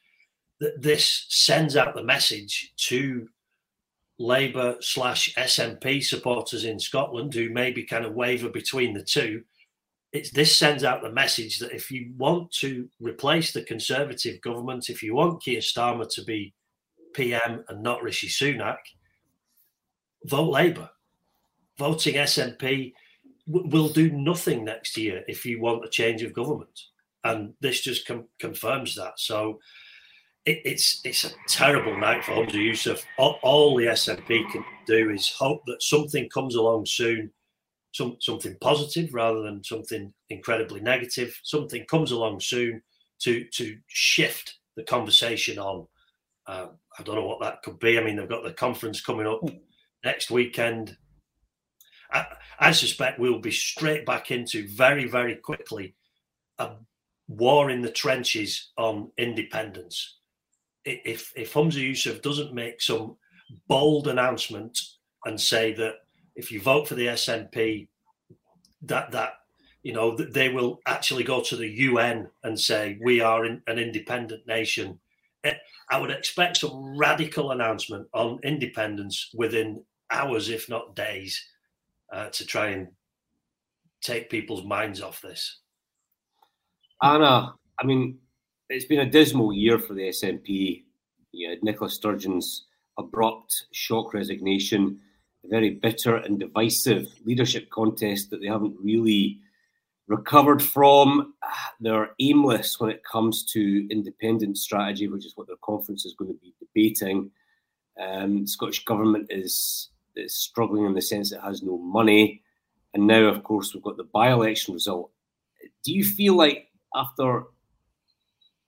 that 0.60 0.82
this 0.82 1.26
sends 1.30 1.76
out 1.76 1.96
the 1.96 2.04
message 2.04 2.74
to 2.78 3.28
Labour 4.20 4.78
slash 4.80 5.34
SNP 5.36 6.04
supporters 6.04 6.66
in 6.66 6.80
Scotland 6.80 7.34
who 7.34 7.50
maybe 7.50 7.84
kind 7.84 8.06
of 8.06 8.16
waver 8.16 8.50
between 8.50 8.94
the 8.94 9.04
two. 9.04 9.44
It's 10.12 10.32
this 10.32 10.56
sends 10.56 10.84
out 10.84 11.02
the 11.02 11.12
message 11.12 11.60
that 11.60 11.74
if 11.74 11.92
you 11.92 12.14
want 12.18 12.52
to 12.54 12.90
replace 13.00 13.52
the 13.52 13.62
Conservative 13.62 14.42
government, 14.42 14.90
if 14.90 15.04
you 15.04 15.14
want 15.14 15.44
Keir 15.44 15.60
Starmer 15.60 16.10
to 16.16 16.24
be 16.24 16.54
PM 17.14 17.64
and 17.68 17.84
not 17.84 18.02
Rishi 18.02 18.28
Sunak, 18.28 18.78
vote 20.26 20.50
Labour. 20.50 20.90
Voting 21.78 22.16
SNP 22.16 22.94
w- 23.48 23.70
will 23.70 23.90
do 23.90 24.10
nothing 24.12 24.64
next 24.64 24.98
year 24.98 25.24
if 25.28 25.46
you 25.46 25.62
want 25.62 25.86
a 25.86 25.90
change 25.90 26.24
of 26.24 26.34
government, 26.34 26.80
and 27.24 27.54
this 27.62 27.82
just 27.82 28.08
com- 28.08 28.28
confirms 28.40 28.96
that. 28.96 29.20
So 29.20 29.60
it, 30.48 30.62
it's 30.64 31.02
it's 31.04 31.26
a 31.26 31.32
terrible 31.48 31.96
night 31.98 32.24
for 32.24 32.32
Humza 32.32 32.54
Yousaf. 32.54 33.04
All, 33.18 33.38
all, 33.44 33.76
the 33.76 33.88
SNP 33.88 34.50
can 34.50 34.64
do 34.86 35.12
is 35.12 35.30
hope 35.30 35.62
that 35.68 35.84
something 35.84 36.30
comes 36.30 36.56
along 36.56 36.86
soon, 36.86 37.32
some 37.92 38.16
something 38.22 38.56
positive 38.62 39.14
rather 39.14 39.42
than 39.42 39.64
something 39.64 40.14
incredibly 40.30 40.80
negative. 40.80 41.38
Something 41.44 41.86
comes 41.86 42.12
along 42.12 42.40
soon 42.40 42.82
to 43.20 43.44
to 43.54 43.78
shift 43.88 44.56
the 44.78 44.84
conversation 44.84 45.60
on. 45.60 45.86
Uh, 46.48 46.68
I 46.98 47.04
don't 47.04 47.16
know 47.16 47.28
what 47.28 47.42
that 47.42 47.62
could 47.62 47.78
be. 47.78 48.00
I 48.00 48.04
mean, 48.04 48.16
they've 48.16 48.30
got 48.30 48.44
the 48.44 48.54
conference 48.54 49.02
coming 49.02 49.28
up 49.28 49.42
next 50.06 50.32
weekend. 50.32 50.96
I, 52.10 52.26
I 52.58 52.72
suspect 52.72 53.20
we'll 53.20 53.40
be 53.40 53.52
straight 53.52 54.06
back 54.06 54.32
into 54.32 54.66
very, 54.70 55.10
very 55.10 55.36
quickly 55.36 55.96
a 56.58 56.72
war 57.28 57.70
in 57.70 57.82
the 57.82 57.92
trenches 57.92 58.72
on 58.78 59.12
independence 59.18 60.18
if 60.88 61.34
if 61.36 61.54
Humza 61.54 61.82
Yousaf 61.82 62.22
doesn't 62.22 62.54
make 62.54 62.82
some 62.82 63.16
bold 63.68 64.08
announcement 64.08 64.80
and 65.26 65.40
say 65.40 65.74
that 65.74 65.96
if 66.36 66.52
you 66.52 66.62
vote 66.62 66.88
for 66.88 66.96
the 66.96 67.08
SNP, 67.08 67.88
that 68.84 69.12
that 69.12 69.34
you 69.84 69.94
know 69.94 70.16
that 70.16 70.34
they 70.34 70.50
will 70.50 70.80
actually 70.86 71.24
go 71.24 71.42
to 71.42 71.56
the 71.56 71.68
UN 71.68 72.30
and 72.44 72.60
say 72.60 72.98
we 73.02 73.22
are 73.22 73.46
in, 73.46 73.62
an 73.68 73.80
independent 73.80 74.46
nation. 74.48 75.00
Eh, 75.44 75.56
I 75.90 76.00
would 76.00 76.12
expect 76.12 76.58
some 76.58 76.98
radical 76.98 77.52
announcement 77.52 78.08
on 78.14 78.40
independence 78.44 79.30
within 79.34 79.84
hours, 80.10 80.50
if 80.50 80.70
not 80.70 80.96
days, 80.96 81.42
uh, 82.12 82.28
to 82.30 82.46
try 82.46 82.68
and 82.70 82.88
take 84.02 84.30
people's 84.30 84.64
minds 84.66 85.02
off 85.02 85.22
this. 85.22 85.60
Anna, 87.02 87.54
I 87.80 87.86
mean, 87.86 88.18
it's 88.70 88.86
been 88.86 89.00
a 89.00 89.10
dismal 89.10 89.54
year 89.54 89.80
for 89.80 89.94
the 89.94 90.10
SNP. 90.10 90.84
You 91.32 91.50
had 91.50 91.64
Nicola 91.64 91.90
Sturgeon's 91.90 92.66
abrupt 92.98 93.68
shock 93.72 94.14
resignation, 94.14 95.00
a 95.46 95.48
very 95.48 95.72
bitter 95.72 96.18
and 96.18 96.40
divisive 96.40 97.08
leadership 97.26 97.70
contest 97.70 98.30
that 98.30 98.42
they 98.42 98.48
haven't 98.48 98.76
really 98.82 99.40
recovered 100.08 100.62
from. 100.62 101.34
They're 101.80 102.12
aimless 102.20 102.80
when 102.80 102.90
it 102.90 103.04
comes 103.04 103.46
to 103.54 103.88
independent 103.90 104.58
strategy, 104.58 105.08
which 105.08 105.26
is 105.26 105.34
what 105.36 105.48
their 105.48 105.58
conference 105.64 106.06
is 106.06 106.16
going 106.18 106.34
to 106.34 106.40
be 106.40 106.54
debating. 106.60 107.32
Um, 108.00 108.46
Scottish 108.46 108.84
government 108.86 109.28
is, 109.30 109.90
is 110.16 110.36
struggling 110.36 110.86
in 110.86 110.94
the 110.94 111.02
sense 111.02 111.32
it 111.32 111.42
has 111.42 111.64
no 111.64 111.78
money. 111.78 112.42
And 112.94 113.08
now, 113.08 113.26
of 113.26 113.44
course, 113.44 113.74
we've 113.74 113.84
got 113.84 113.98
the 113.98 114.04
by 114.06 114.32
election 114.32 114.74
result. 114.74 115.12
Do 115.84 115.94
you 115.94 116.04
feel 116.04 116.36
like 116.36 116.68
after 116.96 117.44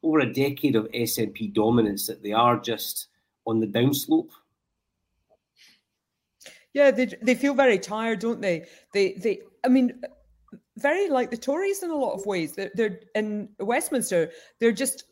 over 0.03 0.19
a 0.19 0.33
decade 0.33 0.75
of 0.75 0.89
SNP 0.91 1.53
dominance 1.53 2.07
that 2.07 2.23
they 2.23 2.31
are 2.31 2.59
just 2.59 3.07
on 3.45 3.59
the 3.59 3.67
downslope? 3.67 4.29
Yeah, 6.73 6.91
they 6.91 7.07
they 7.21 7.35
feel 7.35 7.53
very 7.53 7.79
tired, 7.79 8.19
don't 8.19 8.41
they? 8.41 8.67
They 8.93 9.13
they 9.13 9.41
I 9.65 9.69
mean 9.69 10.01
very 10.77 11.09
like 11.09 11.31
the 11.31 11.37
Tories 11.37 11.83
in 11.83 11.89
a 11.89 11.95
lot 11.95 12.13
of 12.13 12.25
ways. 12.25 12.53
They're, 12.55 12.71
they're 12.75 12.99
in 13.15 13.49
Westminster, 13.59 14.31
they're 14.59 14.71
just 14.71 15.05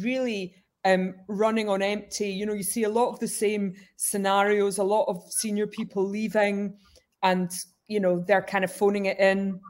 really 0.00 0.54
um, 0.84 1.14
running 1.28 1.68
on 1.68 1.82
empty. 1.82 2.28
You 2.28 2.46
know, 2.46 2.54
you 2.54 2.62
see 2.62 2.84
a 2.84 2.88
lot 2.88 3.10
of 3.10 3.20
the 3.20 3.28
same 3.28 3.74
scenarios, 3.96 4.78
a 4.78 4.84
lot 4.84 5.04
of 5.06 5.22
senior 5.30 5.66
people 5.66 6.06
leaving, 6.06 6.76
and 7.22 7.50
you 7.88 8.00
know 8.00 8.20
they're 8.26 8.42
kind 8.42 8.64
of 8.64 8.72
phoning 8.72 9.06
it 9.06 9.18
in. 9.18 9.60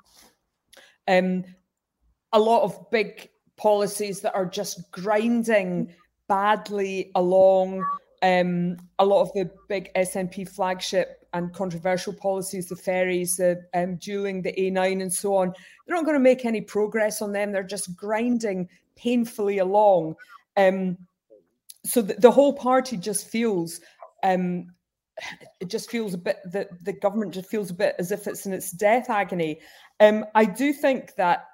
Um, 1.06 1.44
a 2.32 2.38
lot 2.38 2.62
of 2.62 2.90
big 2.90 3.30
policies 3.59 4.21
that 4.21 4.35
are 4.35 4.47
just 4.47 4.91
grinding 4.91 5.93
badly 6.29 7.11
along. 7.15 7.85
Um, 8.23 8.79
a 8.99 9.05
lot 9.05 9.23
of 9.23 9.33
the 9.35 9.50
big 9.69 9.93
SNP 9.95 10.49
flagship 10.49 11.27
and 11.35 11.53
controversial 11.53 12.12
policies, 12.12 12.69
the 12.69 12.77
ferries, 12.77 13.37
the 13.37 13.62
um, 13.75 13.97
dualling, 13.99 14.43
the 14.43 14.53
A9, 14.53 15.03
and 15.03 15.12
so 15.12 15.37
on, 15.37 15.53
they're 15.87 15.97
not 15.97 16.05
going 16.05 16.17
to 16.17 16.21
make 16.21 16.45
any 16.45 16.61
progress 16.61 17.21
on 17.21 17.33
them. 17.33 17.53
They're 17.53 17.62
just 17.62 17.95
grinding 17.97 18.69
painfully 18.97 19.59
along. 19.59 20.17
Um, 20.57 20.97
so 21.85 22.03
the, 22.03 22.15
the, 22.15 22.31
whole 22.31 22.53
party 22.53 22.97
just 22.97 23.29
feels 23.29 23.81
um, 24.25 24.73
it 25.61 25.69
just 25.69 25.91
feels 25.91 26.15
a 26.15 26.19
bit 26.19 26.38
that 26.47 26.69
the 26.85 26.93
government 26.93 27.35
just 27.35 27.49
feels 27.49 27.71
a 27.71 27.75
bit 27.75 27.95
as 27.99 28.12
if 28.12 28.27
it's 28.27 28.47
in 28.47 28.53
its 28.53 28.71
death 28.71 29.11
agony. 29.11 29.61
Um, 30.00 30.25
I 30.35 30.45
do 30.45 30.73
think 30.73 31.15
that 31.17 31.47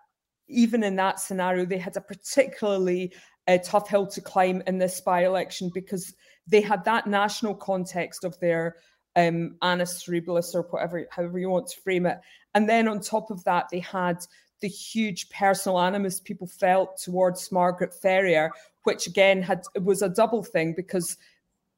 even 0.48 0.82
in 0.82 0.96
that 0.96 1.20
scenario, 1.20 1.64
they 1.64 1.78
had 1.78 1.96
a 1.96 2.00
particularly 2.00 3.12
uh, 3.46 3.58
tough 3.62 3.88
hill 3.88 4.06
to 4.06 4.20
climb 4.20 4.62
in 4.66 4.78
this 4.78 5.00
by 5.00 5.24
election 5.24 5.70
because 5.74 6.14
they 6.46 6.60
had 6.60 6.84
that 6.84 7.06
national 7.06 7.54
context 7.54 8.24
of 8.24 8.38
their 8.40 8.76
um, 9.16 9.56
annus 9.62 10.04
horribilis 10.04 10.54
or 10.54 10.62
whatever, 10.62 11.06
however 11.10 11.38
you 11.38 11.48
want 11.48 11.68
to 11.68 11.80
frame 11.80 12.06
it. 12.06 12.18
And 12.54 12.68
then 12.68 12.88
on 12.88 13.00
top 13.00 13.30
of 13.30 13.42
that, 13.44 13.66
they 13.70 13.80
had 13.80 14.18
the 14.60 14.68
huge 14.68 15.28
personal 15.30 15.80
animus 15.80 16.20
people 16.20 16.46
felt 16.46 16.98
towards 16.98 17.52
Margaret 17.52 17.94
Ferrier, 17.94 18.50
which 18.84 19.06
again 19.06 19.42
had 19.42 19.62
was 19.82 20.02
a 20.02 20.08
double 20.08 20.42
thing 20.42 20.74
because 20.74 21.16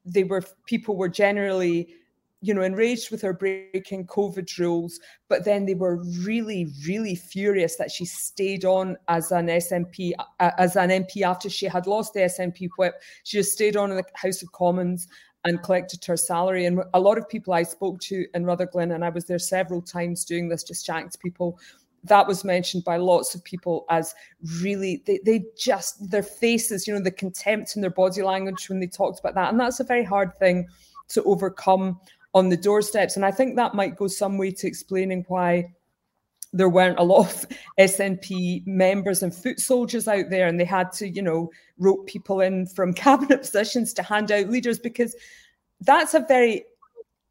they 0.05 0.23
were 0.23 0.43
people 0.65 0.95
were 0.95 1.09
generally 1.09 1.89
you 2.41 2.53
know, 2.53 2.61
enraged 2.61 3.09
with 3.09 3.21
her 3.21 3.33
breaking 3.33 4.05
COVID 4.05 4.57
rules, 4.59 4.99
but 5.27 5.43
then 5.43 5.65
they 5.65 5.73
were 5.73 6.03
really, 6.21 6.67
really 6.85 7.15
furious 7.15 7.77
that 7.77 7.91
she 7.91 8.05
stayed 8.05 8.63
on 8.63 8.95
as 9.07 9.31
an 9.31 9.47
SNP, 9.47 10.13
as 10.39 10.75
an 10.75 10.89
MP 10.89 11.23
after 11.23 11.49
she 11.49 11.65
had 11.65 11.87
lost 11.87 12.13
the 12.13 12.21
SNP 12.21 12.69
whip. 12.77 13.01
She 13.23 13.37
just 13.37 13.53
stayed 13.53 13.75
on 13.75 13.89
in 13.89 13.97
the 13.97 14.03
House 14.13 14.43
of 14.43 14.51
Commons 14.51 15.07
and 15.45 15.63
collected 15.63 16.03
her 16.05 16.17
salary. 16.17 16.65
And 16.65 16.83
a 16.93 16.99
lot 16.99 17.17
of 17.17 17.27
people 17.27 17.53
I 17.53 17.63
spoke 17.63 17.99
to 18.01 18.25
in 18.35 18.45
Rutherglen, 18.45 18.91
and 18.91 19.03
I 19.03 19.09
was 19.09 19.25
there 19.25 19.39
several 19.39 19.81
times 19.81 20.23
doing 20.23 20.47
this, 20.47 20.63
just 20.63 20.85
chatting 20.85 21.09
to 21.09 21.17
people, 21.17 21.59
that 22.03 22.27
was 22.27 22.43
mentioned 22.43 22.83
by 22.83 22.97
lots 22.97 23.33
of 23.33 23.43
people 23.43 23.85
as 23.89 24.13
really 24.61 25.01
they, 25.05 25.19
they 25.25 25.43
just 25.57 26.09
their 26.09 26.23
faces 26.23 26.87
you 26.87 26.93
know 26.93 27.01
the 27.01 27.11
contempt 27.11 27.75
in 27.75 27.81
their 27.81 27.91
body 27.91 28.21
language 28.21 28.69
when 28.69 28.79
they 28.79 28.87
talked 28.87 29.19
about 29.19 29.33
that 29.33 29.49
and 29.49 29.59
that's 29.59 29.79
a 29.79 29.83
very 29.83 30.03
hard 30.03 30.33
thing 30.37 30.67
to 31.09 31.23
overcome 31.23 31.99
on 32.33 32.49
the 32.49 32.57
doorsteps. 32.57 33.15
And 33.15 33.25
I 33.25 33.31
think 33.31 33.55
that 33.55 33.73
might 33.73 33.95
go 33.95 34.07
some 34.07 34.37
way 34.37 34.51
to 34.51 34.67
explaining 34.67 35.25
why 35.27 35.73
there 36.53 36.69
weren't 36.69 36.99
a 36.99 37.03
lot 37.03 37.27
of 37.27 37.45
SNP 37.79 38.65
members 38.65 39.23
and 39.23 39.33
foot 39.33 39.59
soldiers 39.59 40.07
out 40.07 40.29
there, 40.29 40.47
and 40.47 40.59
they 40.59 40.65
had 40.65 40.91
to, 40.93 41.07
you 41.07 41.21
know, 41.21 41.51
rope 41.77 42.07
people 42.07 42.41
in 42.41 42.65
from 42.67 42.93
cabinet 43.05 43.41
positions 43.41 43.93
to 43.93 44.03
hand 44.03 44.31
out 44.31 44.49
leaders 44.49 44.79
because 44.79 45.15
that's 45.81 46.13
a 46.13 46.25
very 46.27 46.65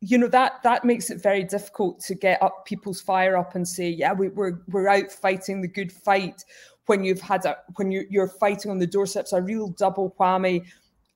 you 0.01 0.19
know 0.19 0.29
that 0.29 0.63
that 0.63 0.85
makes 0.85 1.11
it 1.11 1.23
very 1.23 1.43
difficult 1.43 1.99
to 2.01 2.15
get 2.15 2.41
up 2.43 2.67
people's 2.67 3.01
fire 3.01 3.37
up 3.37 3.55
and 3.55 3.67
say 3.67 3.89
yeah 3.89 4.13
we, 4.13 4.29
we're 4.29 4.61
we're 4.69 4.89
out 4.89 5.11
fighting 5.11 5.63
the 5.63 5.69
good 5.69 5.91
fight 5.91 6.45
when 6.85 7.03
you've 7.03 7.21
had 7.21 7.45
a 7.45 7.57
when 7.77 7.91
you're, 7.91 8.05
you're 8.11 8.29
fighting 8.29 8.71
on 8.71 8.79
the 8.79 8.87
doorsteps 8.87 9.33
a 9.33 9.41
real 9.41 9.69
double 9.69 10.15
whammy 10.21 10.65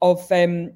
of 0.03 0.21
um, 0.33 0.73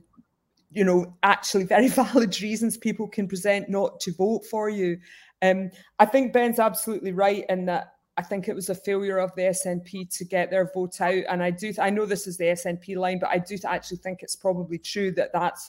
you 0.75 0.85
know, 0.85 1.17
actually 1.23 1.65
very 1.65 1.89
valid 2.03 2.41
reasons 2.43 2.77
people 2.77 3.09
can 3.09 3.29
present 3.29 3.69
not 3.69 4.01
to 4.01 4.13
vote 4.13 4.45
for 4.45 4.69
you. 4.69 4.99
Um, 5.43 5.71
I 5.99 6.07
think 6.07 6.33
Ben's 6.33 6.59
absolutely 6.59 7.13
right 7.13 7.45
in 7.49 7.67
that 7.67 7.95
I 8.17 8.23
think 8.23 8.49
it 8.49 8.55
was 8.55 8.71
a 8.71 8.75
failure 8.75 9.19
of 9.19 9.35
the 9.35 9.43
SNP 9.43 10.17
to 10.19 10.25
get 10.25 10.51
their 10.51 10.71
vote 10.73 11.01
out. 11.01 11.25
And 11.29 11.43
I 11.43 11.51
do, 11.51 11.73
I 11.81 11.91
know 11.91 12.07
this 12.07 12.27
is 12.27 12.37
the 12.37 12.45
SNP 12.45 12.97
line, 12.97 13.19
but 13.19 13.31
I 13.31 13.39
do 13.39 13.57
actually 13.67 13.97
think 13.99 14.23
it's 14.23 14.37
probably 14.37 14.79
true 14.79 15.11
that 15.13 15.33
that's 15.33 15.69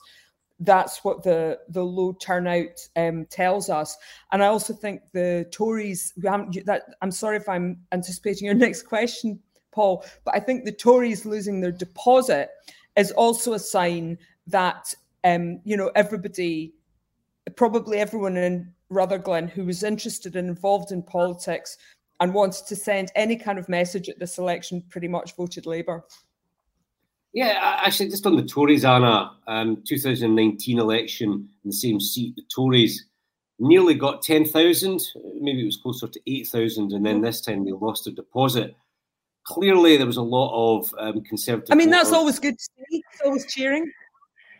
that's 0.62 1.03
what 1.03 1.21
the 1.21 1.59
the 1.69 1.83
low 1.83 2.13
turnout 2.13 2.79
um, 2.95 3.25
tells 3.29 3.69
us. 3.69 3.97
And 4.31 4.43
I 4.43 4.47
also 4.47 4.74
think 4.74 5.01
the 5.12 5.45
Tories, 5.51 6.13
that 6.17 6.83
I'm 7.01 7.12
sorry 7.12 7.38
if 7.38 7.50
I'm 7.50 7.79
anticipating 7.91 8.45
your 8.45 8.55
next 8.65 8.83
question, 8.83 9.39
Paul, 9.71 10.05
but 10.24 10.35
I 10.35 10.39
think 10.39 10.63
the 10.63 10.71
Tories 10.71 11.25
losing 11.25 11.59
their 11.59 11.71
deposit 11.71 12.50
is 12.95 13.12
also 13.12 13.53
a 13.53 13.59
sign 13.59 14.17
that 14.47 14.93
um, 15.23 15.59
you 15.63 15.77
know 15.77 15.91
everybody, 15.95 16.73
probably 17.55 17.99
everyone 17.99 18.37
in 18.37 18.73
Rutherglen 18.89 19.47
who 19.47 19.65
was 19.65 19.83
interested 19.83 20.35
and 20.35 20.47
involved 20.47 20.91
in 20.91 21.01
politics 21.01 21.77
and 22.19 22.33
wanted 22.33 22.65
to 22.67 22.75
send 22.75 23.11
any 23.15 23.35
kind 23.35 23.59
of 23.59 23.67
message 23.67 24.09
at 24.09 24.19
this 24.19 24.37
election 24.37 24.83
pretty 24.89 25.07
much 25.07 25.35
voted 25.35 25.65
Labour. 25.65 26.03
Yeah, 27.33 27.81
actually, 27.83 28.09
just 28.09 28.25
on 28.25 28.37
the 28.37 28.43
Tories, 28.43 28.85
Anna, 28.85 29.31
um, 29.47 29.83
2019 29.85 30.79
election 30.79 31.49
in 31.65 31.69
the 31.69 31.73
same 31.73 31.99
seat, 31.99 32.33
the 32.37 32.43
Tories 32.53 33.07
nearly 33.59 33.93
got 33.93 34.21
10,000, 34.21 35.01
maybe 35.41 35.61
it 35.61 35.65
was 35.65 35.77
closer 35.77 36.07
to 36.07 36.19
8,000, 36.27 36.93
and 36.93 37.05
then 37.05 37.19
this 37.21 37.41
time 37.41 37.65
they 37.65 37.73
lost 37.73 38.07
a 38.07 38.11
deposit. 38.11 38.75
Clearly, 39.43 39.97
there 39.97 40.07
was 40.07 40.17
a 40.17 40.21
lot 40.21 40.77
of 40.77 40.95
um, 40.97 41.21
conservative. 41.23 41.71
I 41.71 41.75
mean, 41.75 41.89
that's 41.89 42.13
always 42.13 42.39
good 42.39 42.57
to 42.57 42.63
see. 42.63 43.03
It's 43.11 43.21
always 43.23 43.45
cheering. 43.53 43.91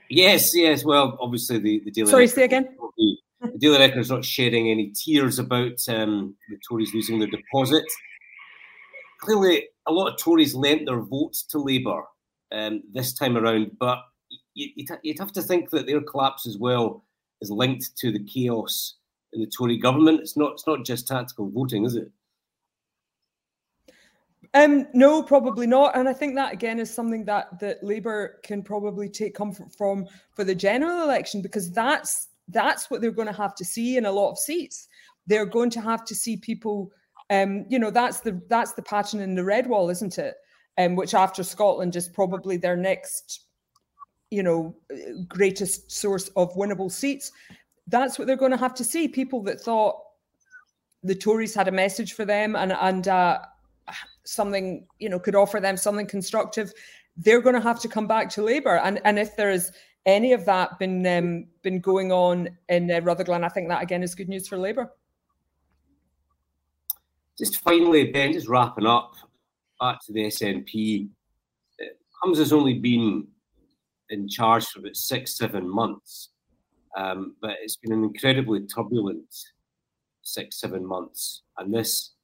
Yes, 0.10 0.56
yes. 0.56 0.86
Well, 0.86 1.18
obviously 1.20 1.58
the, 1.60 1.82
the 1.86 1.92
Daily. 1.92 2.12
Sorry, 2.12 2.28
say 2.28 2.44
again. 2.44 2.76
The, 2.98 3.18
the 3.42 3.58
Daily 3.58 3.80
Record 3.80 4.00
is 4.00 4.12
not 4.12 4.26
shedding 4.26 4.70
any 4.70 4.92
tears 4.92 5.40
about 5.40 5.80
um, 5.90 6.36
the 6.50 6.58
Tories 6.68 6.94
losing 6.94 7.20
their 7.20 7.30
deposit. 7.30 7.86
Clearly, 9.22 9.68
a 9.88 9.92
lot 9.92 10.12
of 10.12 10.20
Tories 10.20 10.54
lent 10.54 10.86
their 10.86 11.00
votes 11.00 11.44
to 11.44 11.60
Labour 11.60 12.04
um, 12.52 12.84
this 12.94 13.14
time 13.14 13.38
around, 13.38 13.72
but 13.80 14.00
you'd, 14.54 14.90
you'd 15.04 15.20
have 15.20 15.32
to 15.34 15.42
think 15.42 15.70
that 15.72 15.88
their 15.88 16.02
collapse 16.02 16.46
as 16.48 16.58
well 16.58 17.04
is 17.42 17.50
linked 17.50 17.98
to 17.98 18.12
the 18.12 18.24
chaos 18.24 18.96
in 19.34 19.42
the 19.42 19.48
Tory 19.48 19.78
government. 19.78 20.22
It's 20.22 20.38
not. 20.38 20.54
It's 20.54 20.68
not 20.68 20.86
just 20.86 21.08
tactical 21.08 21.50
voting, 21.50 21.86
is 21.86 21.96
it? 21.96 22.12
Um, 24.54 24.88
no, 24.94 25.24
probably 25.24 25.68
not. 25.68 25.96
And 25.98 26.08
I 26.08 26.14
think 26.14 26.36
that 26.36 26.54
again 26.54 26.80
is 26.80 26.94
something 26.94 27.26
that 27.26 27.60
that 27.60 27.84
Labour 27.84 28.40
can 28.44 28.62
probably 28.64 29.10
take 29.10 29.36
comfort 29.36 29.74
from 29.76 30.08
for 30.34 30.44
the 30.44 30.56
general 30.56 31.04
election 31.04 31.42
because 31.42 31.72
that's 31.72 32.30
that's 32.50 32.90
what 32.90 33.02
they're 33.02 33.12
going 33.12 33.28
to 33.28 33.34
have 33.34 33.56
to 33.56 33.66
see 33.66 33.98
in 33.98 34.06
a 34.06 34.12
lot 34.12 34.32
of 34.32 34.38
seats. 34.38 34.88
They're 35.28 35.46
going 35.46 35.70
to 35.72 35.82
have 35.82 36.06
to 36.06 36.16
see 36.16 36.38
people. 36.38 36.92
Um, 37.30 37.66
you 37.70 37.80
know, 37.80 37.90
that's 37.90 38.20
the 38.20 38.42
that's 38.50 38.74
the 38.74 38.84
pattern 38.84 39.20
in 39.20 39.36
the 39.36 39.44
red 39.44 39.68
wall, 39.68 39.90
isn't 39.90 40.18
it? 40.18 40.36
Um, 40.78 40.96
which 40.96 41.14
after 41.14 41.44
Scotland 41.44 41.96
is 41.96 42.10
probably 42.10 42.58
their 42.58 42.76
next, 42.76 43.46
you 44.30 44.44
know, 44.44 44.76
greatest 45.28 45.92
source 45.92 46.28
of 46.36 46.54
winnable 46.56 46.92
seats. 46.92 47.32
That's 47.88 48.20
what 48.20 48.28
they're 48.28 48.36
going 48.36 48.52
to 48.52 48.58
have 48.58 48.74
to 48.76 48.84
see. 48.84 49.08
People 49.08 49.42
that 49.44 49.62
thought 49.62 49.98
the 51.04 51.16
Tories 51.16 51.56
had 51.56 51.68
a 51.68 51.72
message 51.72 52.14
for 52.14 52.26
them 52.26 52.56
and 52.56 52.74
and 52.74 53.08
uh, 53.08 53.40
something 54.24 54.86
you 55.00 55.10
know 55.10 55.20
could 55.20 55.36
offer 55.36 55.60
them 55.60 55.78
something 55.78 56.08
constructive 56.08 56.72
they're 57.18 57.42
going 57.42 57.56
to 57.56 57.62
have 57.62 57.80
to 57.80 57.88
come 57.88 58.08
back 58.08 58.30
to 58.30 58.42
labor 58.42 58.78
and 58.78 59.00
and 59.06 59.20
if 59.20 59.36
there 59.36 59.52
is 59.52 59.72
any 60.06 60.34
of 60.34 60.46
that 60.46 60.78
been 60.80 61.06
um, 61.06 61.46
been 61.64 61.80
going 61.80 62.12
on 62.12 62.50
in 62.70 62.92
uh, 62.92 63.00
Rutherglen 63.02 63.44
i 63.44 63.50
think 63.50 63.70
that 63.70 63.84
again 63.84 64.04
is 64.04 64.16
good 64.16 64.30
news 64.30 64.48
for 64.48 64.58
labor 64.58 64.92
just 67.38 67.58
finally 67.62 68.12
ben 68.12 68.34
just 68.34 68.48
wrapping 68.48 68.86
up 68.86 69.14
back 69.80 70.00
to 70.06 70.14
the 70.14 70.26
snp 70.28 71.10
Humza 72.24 72.38
has 72.38 72.54
only 72.54 72.80
been 72.80 73.28
in 74.10 74.28
charge 74.28 74.66
for 74.68 74.80
about 74.80 74.96
six 74.96 75.38
seven 75.38 75.70
months 75.70 76.30
um, 76.96 77.36
but 77.42 77.58
it's 77.62 77.76
been 77.76 77.92
an 77.92 78.04
incredibly 78.04 78.62
turbulent 78.62 79.34
six 80.26 80.60
seven 80.60 80.86
months. 80.86 81.44
And 81.58 81.74
this 81.74 82.15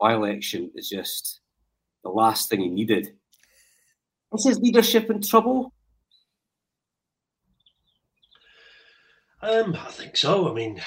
by 0.00 0.14
election 0.14 0.70
is 0.74 0.88
just 0.88 1.40
the 2.02 2.10
last 2.10 2.48
thing 2.48 2.60
he 2.60 2.68
needed. 2.68 3.14
Is 4.32 4.44
his 4.44 4.58
leadership 4.58 5.10
in 5.10 5.22
trouble? 5.22 5.72
Um, 9.40 9.74
I 9.74 9.90
think 9.90 10.16
so. 10.16 10.50
I 10.50 10.54
mean, 10.54 10.80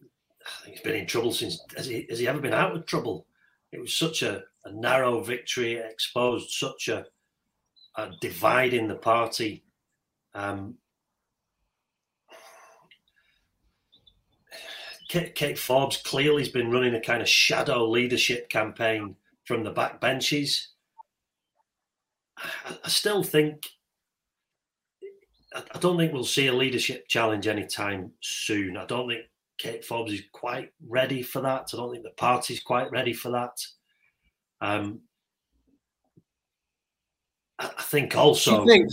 I 0.00 0.64
think 0.64 0.76
he's 0.76 0.82
been 0.82 0.96
in 0.96 1.06
trouble 1.06 1.32
since. 1.32 1.60
Has 1.76 1.86
he, 1.86 2.06
has 2.08 2.18
he 2.18 2.26
ever 2.26 2.40
been 2.40 2.54
out 2.54 2.74
of 2.74 2.86
trouble? 2.86 3.26
It 3.72 3.80
was 3.80 3.96
such 3.96 4.22
a, 4.22 4.42
a 4.64 4.72
narrow 4.72 5.20
victory, 5.20 5.74
it 5.74 5.86
exposed 5.90 6.50
such 6.50 6.88
a, 6.88 7.06
a 7.96 8.10
divide 8.20 8.72
in 8.72 8.88
the 8.88 8.94
party. 8.94 9.64
Um, 10.34 10.76
Kate, 15.08 15.58
Forbes 15.58 15.96
clearly 15.96 16.42
has 16.42 16.52
been 16.52 16.70
running 16.70 16.94
a 16.94 17.00
kind 17.00 17.22
of 17.22 17.28
shadow 17.28 17.88
leadership 17.88 18.50
campaign 18.50 19.16
from 19.44 19.64
the 19.64 19.70
back 19.70 20.00
benches. 20.00 20.68
I, 22.36 22.76
I 22.84 22.88
still 22.88 23.22
think 23.22 23.66
I, 25.54 25.78
don't 25.78 25.96
think 25.96 26.12
we'll 26.12 26.24
see 26.24 26.46
a 26.46 26.52
leadership 26.52 27.08
challenge 27.08 27.46
anytime 27.46 28.12
soon. 28.20 28.76
I 28.76 28.84
don't 28.84 29.08
think 29.08 29.22
Kate 29.56 29.84
Forbes 29.84 30.12
is 30.12 30.22
quite 30.32 30.72
ready 30.86 31.22
for 31.22 31.40
that. 31.40 31.70
I 31.72 31.76
don't 31.76 31.90
think 31.90 32.04
the 32.04 32.10
party's 32.10 32.60
quite 32.60 32.90
ready 32.90 33.12
for 33.12 33.30
that. 33.30 33.56
Um, 34.60 35.00
I, 37.58 37.70
I 37.78 37.82
think 37.82 38.14
also. 38.14 38.66
Think, 38.66 38.90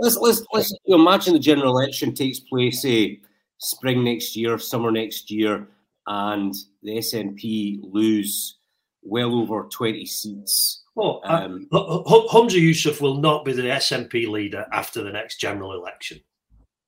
let's, 0.00 0.16
let's, 0.18 0.44
let's 0.52 0.74
imagine 0.86 1.32
the 1.32 1.38
general 1.38 1.76
election 1.76 2.14
takes 2.14 2.40
place, 2.40 2.82
say, 2.82 3.20
spring 3.58 4.04
next 4.04 4.36
year, 4.36 4.58
summer 4.58 4.90
next 4.90 5.30
year, 5.30 5.68
and 6.06 6.54
the 6.82 6.98
SNP 6.98 7.80
lose 7.82 8.58
well 9.02 9.34
over 9.34 9.68
20 9.70 10.06
seats. 10.06 10.84
Well, 10.94 11.20
um, 11.24 11.68
Humza 11.72 12.60
Yousaf 12.60 13.00
will 13.00 13.18
not 13.18 13.44
be 13.44 13.52
the 13.52 13.62
SNP 13.62 14.28
leader 14.28 14.66
after 14.72 15.02
the 15.02 15.12
next 15.12 15.38
general 15.38 15.72
election. 15.72 16.20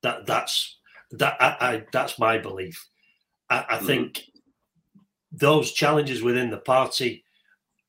That 0.03 0.25
that's 0.25 0.77
that 1.11 1.37
I, 1.39 1.55
I, 1.59 1.83
that's 1.93 2.19
my 2.19 2.37
belief. 2.37 2.87
I, 3.49 3.65
I 3.69 3.77
mm. 3.77 3.85
think 3.85 4.23
those 5.31 5.71
challenges 5.71 6.21
within 6.21 6.49
the 6.49 6.57
party. 6.57 7.23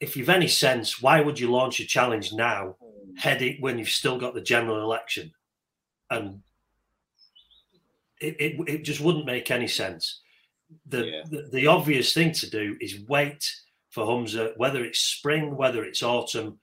If 0.01 0.17
you've 0.17 0.29
any 0.29 0.49
sense, 0.49 1.01
why 1.01 1.21
would 1.21 1.39
you 1.41 1.51
launch 1.51 1.81
a 1.81 1.87
challenge 1.87 2.33
now, 2.33 2.77
heading 3.17 3.61
when 3.61 3.79
you've 3.79 3.89
still 3.89 4.19
got 4.19 4.35
the 4.35 4.41
general 4.41 4.83
election? 4.83 5.33
And 6.11 6.43
it, 8.23 8.37
it, 8.39 8.69
it 8.69 8.85
just 8.85 9.01
wouldn't 9.01 9.27
make 9.27 9.51
any 9.51 9.69
sense. 9.69 10.21
The, 10.87 11.05
yeah. 11.07 11.23
the 11.31 11.49
the 11.53 11.67
obvious 11.67 12.15
thing 12.15 12.33
to 12.33 12.49
do 12.49 12.77
is 12.81 13.01
wait 13.07 13.45
for 13.91 14.07
Humza, 14.07 14.57
whether 14.57 14.83
it's 14.85 15.01
spring, 15.01 15.57
whether 15.57 15.85
it's 15.85 16.03
autumn, 16.03 16.59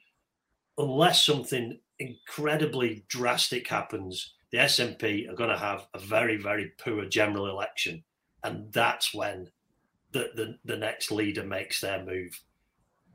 unless 0.79 1.23
something 1.23 1.79
incredibly 1.99 3.05
drastic 3.07 3.67
happens, 3.67 4.33
the 4.51 4.59
SNP 4.59 5.29
are 5.29 5.35
going 5.35 5.49
to 5.51 5.57
have 5.57 5.85
a 5.93 5.99
very, 5.99 6.37
very 6.37 6.71
poor 6.83 7.05
general 7.05 7.47
election. 7.47 8.03
And 8.43 8.71
that's 8.73 9.13
when 9.13 9.49
the, 10.11 10.29
the, 10.35 10.57
the 10.65 10.77
next 10.77 11.11
leader 11.11 11.43
makes 11.43 11.81
their 11.81 12.03
move. 12.03 12.39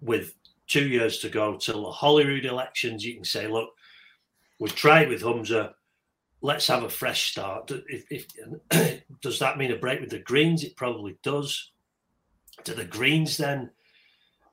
With 0.00 0.34
two 0.68 0.86
years 0.86 1.18
to 1.20 1.28
go 1.28 1.56
till 1.56 1.84
the 1.84 1.90
Holyrood 1.90 2.44
elections, 2.44 3.04
you 3.04 3.14
can 3.14 3.24
say, 3.24 3.48
look, 3.48 3.70
we've 4.60 4.76
tried 4.76 5.08
with 5.08 5.22
Humza. 5.22 5.72
Let's 6.44 6.66
have 6.66 6.82
a 6.82 6.90
fresh 6.90 7.30
start. 7.30 7.70
If, 7.88 8.04
if, 8.70 9.02
does 9.22 9.38
that 9.38 9.56
mean 9.56 9.72
a 9.72 9.76
break 9.76 10.00
with 10.00 10.10
the 10.10 10.18
Greens? 10.18 10.62
It 10.62 10.76
probably 10.76 11.16
does. 11.22 11.70
Do 12.64 12.74
the 12.74 12.84
Greens 12.84 13.38
then 13.38 13.70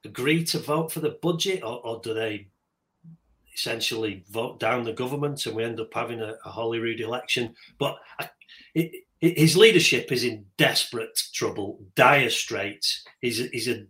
agree 0.05 0.45
to 0.45 0.59
vote 0.59 0.89
for 0.89 1.01
the 1.01 1.17
budget, 1.21 1.63
or, 1.63 1.85
or 1.85 1.99
do 2.01 2.13
they 2.13 2.47
essentially 3.53 4.23
vote 4.29 4.57
down 4.57 4.85
the 4.85 4.93
government 4.93 5.45
and 5.45 5.53
we 5.53 5.65
end 5.65 5.81
up 5.81 5.93
having 5.93 6.21
a, 6.21 6.35
a 6.45 6.49
Holyrood 6.49 7.01
election. 7.01 7.53
But 7.77 7.97
I, 8.17 8.29
it, 8.73 9.03
it, 9.19 9.37
his 9.37 9.57
leadership 9.57 10.13
is 10.13 10.23
in 10.23 10.45
desperate 10.55 11.19
trouble, 11.33 11.83
dire 11.95 12.29
straits. 12.29 13.03
He's, 13.19 13.37
he's 13.49 13.67
a 13.67 13.85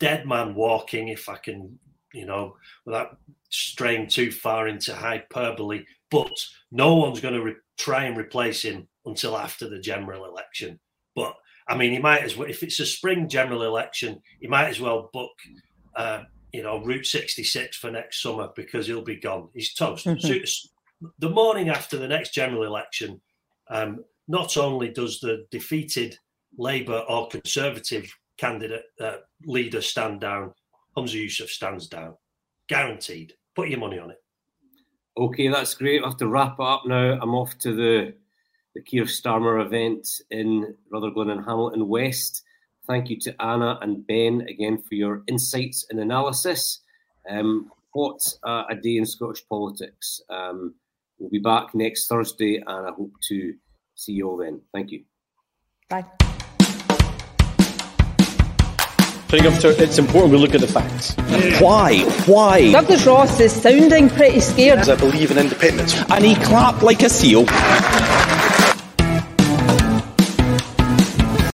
dead 0.00 0.26
man 0.26 0.56
walking, 0.56 1.06
if 1.06 1.28
I 1.28 1.36
can, 1.36 1.78
you 2.12 2.26
know, 2.26 2.56
without 2.84 3.18
straying 3.48 4.08
too 4.08 4.32
far 4.32 4.66
into 4.66 4.92
hyperbole. 4.92 5.84
But 6.14 6.32
no 6.70 6.94
one's 6.94 7.20
going 7.20 7.34
to 7.34 7.42
re- 7.42 7.56
try 7.78 8.04
and 8.04 8.16
replace 8.16 8.62
him 8.62 8.88
until 9.04 9.36
after 9.36 9.68
the 9.68 9.80
general 9.80 10.24
election. 10.24 10.78
But 11.14 11.34
I 11.68 11.76
mean, 11.76 11.92
he 11.92 11.98
might 11.98 12.22
as 12.22 12.36
well, 12.36 12.48
if 12.48 12.62
it's 12.62 12.80
a 12.80 12.86
spring 12.86 13.28
general 13.28 13.62
election, 13.62 14.20
he 14.40 14.46
might 14.46 14.68
as 14.68 14.80
well 14.80 15.10
book 15.12 15.32
uh, 15.96 16.24
you 16.52 16.62
know, 16.62 16.84
Route 16.84 17.06
66 17.06 17.76
for 17.76 17.90
next 17.90 18.22
summer 18.22 18.48
because 18.54 18.86
he'll 18.86 19.02
be 19.02 19.16
gone. 19.16 19.48
He's 19.54 19.74
toast. 19.74 20.06
Mm-hmm. 20.06 20.44
So 20.44 20.68
the 21.18 21.28
morning 21.28 21.68
after 21.68 21.98
the 21.98 22.06
next 22.06 22.32
general 22.32 22.62
election, 22.62 23.20
um, 23.68 24.04
not 24.28 24.56
only 24.56 24.90
does 24.90 25.18
the 25.18 25.46
defeated 25.50 26.16
Labour 26.56 27.04
or 27.08 27.26
Conservative 27.26 28.08
candidate 28.38 28.84
uh, 29.00 29.16
leader 29.44 29.80
stand 29.80 30.20
down, 30.20 30.52
Humza 30.96 31.24
Yousaf 31.24 31.48
stands 31.48 31.88
down. 31.88 32.14
Guaranteed. 32.68 33.34
Put 33.56 33.68
your 33.68 33.80
money 33.80 33.98
on 33.98 34.12
it. 34.12 34.18
Okay, 35.16 35.48
that's 35.48 35.74
great. 35.74 36.02
I 36.02 36.08
have 36.08 36.16
to 36.18 36.28
wrap 36.28 36.56
it 36.58 36.62
up 36.62 36.82
now. 36.86 37.18
I'm 37.20 37.34
off 37.34 37.56
to 37.58 37.74
the 37.74 38.14
the 38.74 38.82
Keir 38.82 39.04
Starmer 39.04 39.64
event 39.64 40.08
in 40.30 40.74
Rutherglen 40.90 41.30
and 41.30 41.44
Hamilton 41.44 41.86
West. 41.86 42.42
Thank 42.88 43.08
you 43.08 43.18
to 43.20 43.42
Anna 43.42 43.78
and 43.82 44.04
Ben 44.06 44.44
again 44.48 44.82
for 44.82 44.96
your 44.96 45.22
insights 45.28 45.86
and 45.90 46.00
analysis. 46.00 46.80
Um, 47.30 47.70
what 47.92 48.20
a 48.44 48.74
day 48.74 48.96
in 48.96 49.06
Scottish 49.06 49.48
politics. 49.48 50.20
Um, 50.28 50.74
we'll 51.18 51.30
be 51.30 51.38
back 51.38 51.74
next 51.74 52.08
Thursday, 52.08 52.56
and 52.56 52.88
I 52.88 52.90
hope 52.90 53.12
to 53.28 53.54
see 53.94 54.12
you 54.12 54.28
all 54.28 54.36
then. 54.36 54.60
Thank 54.72 54.90
you. 54.90 55.04
Bye. 55.88 56.04
It's 59.36 59.98
important 59.98 60.32
we 60.32 60.38
look 60.38 60.54
at 60.54 60.60
the 60.60 60.66
facts. 60.66 61.14
Why? 61.60 62.00
Why? 62.26 62.70
Douglas 62.70 63.04
Ross 63.06 63.40
is 63.40 63.52
sounding 63.52 64.08
pretty 64.08 64.40
scared. 64.40 64.78
As 64.78 64.88
I 64.88 64.96
believe 64.96 65.30
in 65.30 65.38
independence. 65.38 65.94
And 66.10 66.24
he 66.24 66.34
clapped 66.36 66.82
like 66.82 67.02
a 67.02 67.08
seal. 67.08 67.44